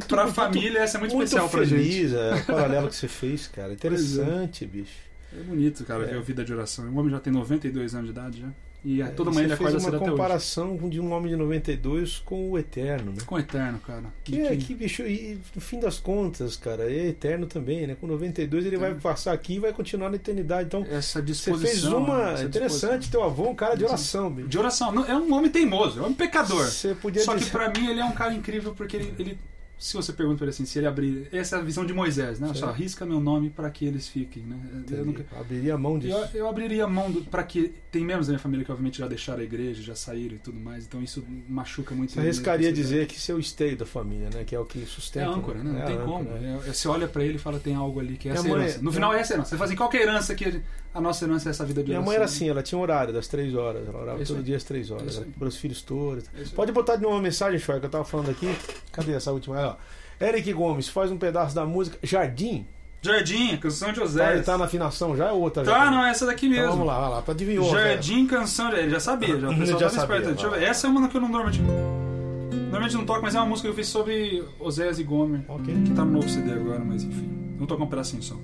[0.00, 1.82] Muito, Pra, muito muito- família, essa é muito, muito especial pra gente.
[1.82, 3.72] feliz, é, o paralelo que você fez, cara.
[3.74, 5.10] Interessante, bicho.
[5.32, 6.06] É bonito, cara, É.
[6.06, 6.86] ver a vida de oração.
[6.90, 8.48] O homem já tem 92 anos de idade já.
[8.82, 10.10] E É, toda você manhã ele acorda uma cedo até hoje.
[10.12, 13.18] comparação de um homem de 92 com o Eterno, né?
[13.26, 14.04] Com o eterno, cara.
[14.24, 17.86] Que, De é, que- que bicho, e no fim das contas, cara, é eterno também,
[17.86, 17.94] né?
[18.00, 20.64] Com 92 ele vai passar aqui e vai continuar na eternidade.
[20.66, 21.70] Então, Essa você disposição.
[21.70, 22.30] fez uma.
[22.30, 24.48] essa Interessante, teu avô, é um cara de oração, bicho.
[24.48, 24.90] De oração.
[24.90, 26.64] Não, É um homem teimoso, é um homem pecador.
[26.64, 27.50] Você podia Só que dizer.
[27.52, 29.38] pra mim ele é um cara incrível porque ele, ele-
[29.80, 32.38] se você pergunta pra ele assim, se ele abrir, essa é a visão de Moisés,
[32.38, 32.48] né?
[32.48, 32.72] Só Certo.
[32.76, 34.56] risca meu nome pra que eles fiquem, né?
[34.90, 36.14] Eu, nunca- Abriria a mão disso.
[36.34, 39.08] eu, eu abriria a mão para que tem membros da minha família que obviamente já
[39.08, 42.12] deixaram a igreja, já saíram e tudo mais, então isso machuca muito.
[42.12, 44.44] Você arriscaria dizer que seu esteio da família, né?
[44.44, 45.30] Que é o que É sustenta.
[45.30, 45.72] âncora, né?
[45.72, 46.18] Não É tem a como.
[46.20, 46.60] âncora, né?
[46.66, 48.48] É- é- você olha pra ele e fala, tem algo ali que é Minha essa
[48.48, 48.82] mãe- herança.
[48.82, 49.48] No final é essa herança.
[49.50, 50.60] Você fala assim, qual é a herança que
[50.92, 53.14] a nossa herança é essa vida de Minha mãe era assim, ela tinha um horário
[53.14, 53.88] das três horas.
[53.88, 54.44] Ela orava É isso todo aí.
[54.44, 55.18] dia às três horas.
[55.18, 56.24] É para os filhos todos.
[56.36, 56.44] É.
[56.54, 58.46] Pode botar de novo uma mensagem, Choy, que eu tava falando aqui.
[58.92, 59.69] Cadê essa última?
[59.70, 60.24] Ó.
[60.24, 62.66] Eric Gomes faz um pedaço da música Jardim.
[63.02, 64.32] Jardim, canção de Tá, José.
[64.34, 65.64] ele tá na afinação já é outra?
[65.64, 65.90] Tá, já?
[65.90, 66.64] não, é essa daqui mesmo.
[66.64, 67.22] Então vamos lá, vai lá.
[67.22, 67.70] Tu adivinhou.
[67.70, 68.76] Jardim, canção de...
[68.76, 69.48] Ele já sabia, já.
[69.48, 70.42] O Ele pessoal já sabia, esperto.
[70.50, 70.64] Deixa.
[70.64, 71.62] Essa é uma que eu não normalmente...
[71.62, 75.40] Normalmente não toco, mas é uma música que eu fiz sobre Oséias e Gomer.
[75.40, 75.44] velho.
[75.48, 75.74] Ok.
[75.84, 77.28] Que tá no novo CD agora, mas enfim.
[77.56, 78.36] Vou tocar um pedacinho só.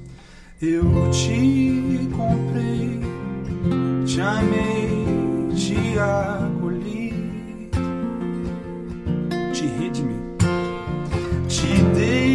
[0.60, 2.98] Eu te comprei,
[4.06, 7.12] te amei, te acolhi,
[9.52, 10.15] te redimi,
[11.66, 12.25] te dei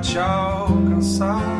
[0.00, 1.53] te alcançar?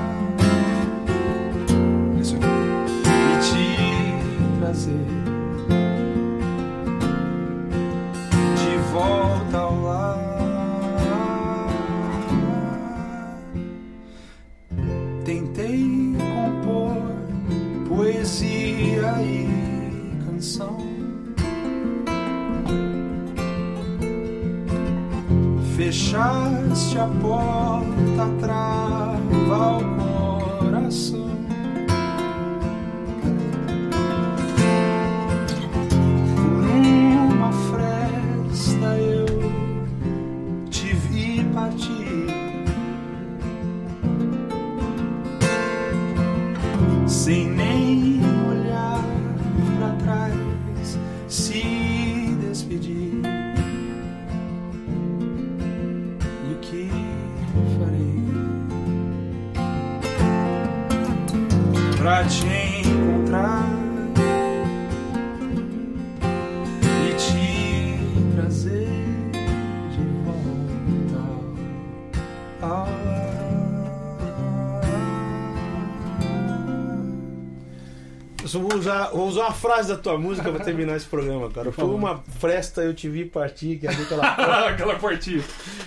[78.84, 81.66] Usar, vou usar uma frase da tua música pra terminar esse programa, cara.
[81.72, 84.24] Por Foi uma fresta, eu te vi partir, que é aquela
[84.68, 85.42] Aquela portinha.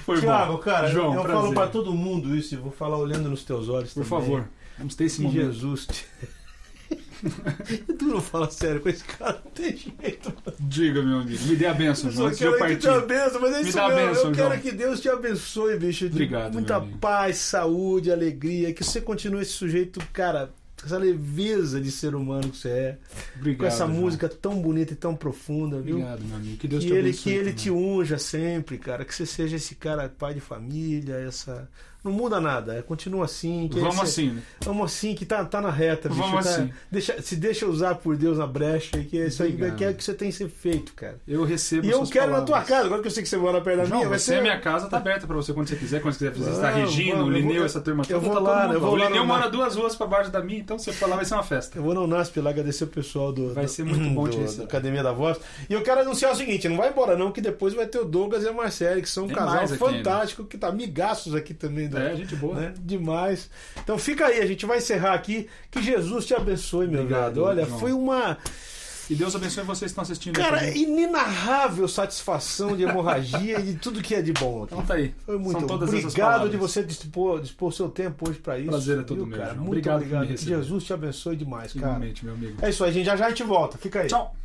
[0.05, 0.57] Foi Tiago, bom.
[0.59, 1.41] cara, João, eu prazer.
[1.41, 4.09] falo pra todo mundo isso e vou falar olhando nos teus olhos Por também.
[4.25, 5.45] favor, vamos ter esse Que momento.
[5.53, 6.05] Jesus te...
[7.97, 10.31] tu não fala sério com esse cara, não tem jeito.
[10.59, 11.43] Diga, meu amigo.
[11.45, 13.69] Me dê a benção, Eu João, só eu quero que te abençoe, mas é Me
[13.69, 13.95] isso mesmo.
[13.95, 14.59] bênção, eu quero João.
[14.61, 16.05] que Deus te abençoe, bicho.
[16.05, 16.99] Obrigado, Muita meu amigo.
[16.99, 18.71] paz, saúde, alegria.
[18.73, 22.97] Que você continue esse sujeito, cara, com essa leveza de ser humano que você é.
[23.35, 23.97] Obrigado, com essa João.
[23.99, 25.95] música tão bonita e tão profunda, viu?
[25.97, 26.57] Obrigado, meu amigo.
[26.57, 27.23] Que Deus que te ele, abençoe.
[27.23, 27.55] que ele também.
[27.55, 29.03] te unja sempre, cara.
[29.03, 31.67] Que você seja esse cara, pai de família, essa.
[32.07, 33.69] Não muda nada, é, continua assim.
[33.73, 34.41] Vamos esse- assim, né?
[34.63, 36.21] Vamos assim, que tá, tá na reta, bicho.
[36.21, 36.71] Vamos tá- assim.
[36.91, 39.93] deixa, se deixa usar por Deus na brecha, que é isso aí que é o
[39.93, 41.19] que você tem que ser feito, cara.
[41.27, 42.69] Eu recebo E eu quero na tua palavras.
[42.69, 44.39] casa, agora que eu sei que você mora perto da João, minha, vai você, ser.
[44.39, 46.89] a minha casa tá aberta pra você quando você quiser, quando você quiser visitar Vamos,
[46.95, 49.25] Regina, o eu Lineu, vou- essa turma eu vou tá lá, eu vou O Lineu
[49.25, 51.77] mora duas ruas pra baixo da minha, então você for lá vai ser uma festa.
[51.77, 54.63] Eu vou no NASP lá agradecer o pessoal do, Vai ser muito bom te receber.
[54.63, 55.37] Academia da Voz.
[55.69, 58.05] E eu quero anunciar o seguinte: não vai embora, não, que depois vai ter o
[58.05, 61.87] Douglas e a Marcele, que são um casal fantástico, que tá amigaços aqui também.
[61.87, 62.55] Do, É, gente boa.
[62.55, 62.73] né?
[62.79, 63.49] Demais.
[63.83, 65.47] Então fica aí, a gente vai encerrar aqui.
[65.71, 67.43] Que Jesus te abençoe, meu Obrigado.
[67.43, 67.79] Olha, João.
[67.79, 68.37] foi uma.
[69.09, 70.35] E Deus abençoe vocês que estão assistindo.
[70.35, 70.79] Cara, aqui.
[70.83, 74.73] inenarrável satisfação de hemorragia e de tudo que é de bom aqui.
[74.73, 75.15] Então tá aí.
[75.25, 78.69] Foi muito São todas obrigado de você dispor, dispor seu tempo hoje pra isso.
[78.69, 79.53] Prazer é todo viu, meu, cara?
[79.53, 80.37] Muito Obrigado Que.
[80.37, 81.85] Jesus te abençoe demais, cara.
[81.87, 82.57] Igualmente, meu amigo.
[82.61, 83.05] É isso aí, gente.
[83.05, 83.77] Já já a gente volta.
[83.77, 84.07] Fica aí.
[84.07, 84.35] Tchau.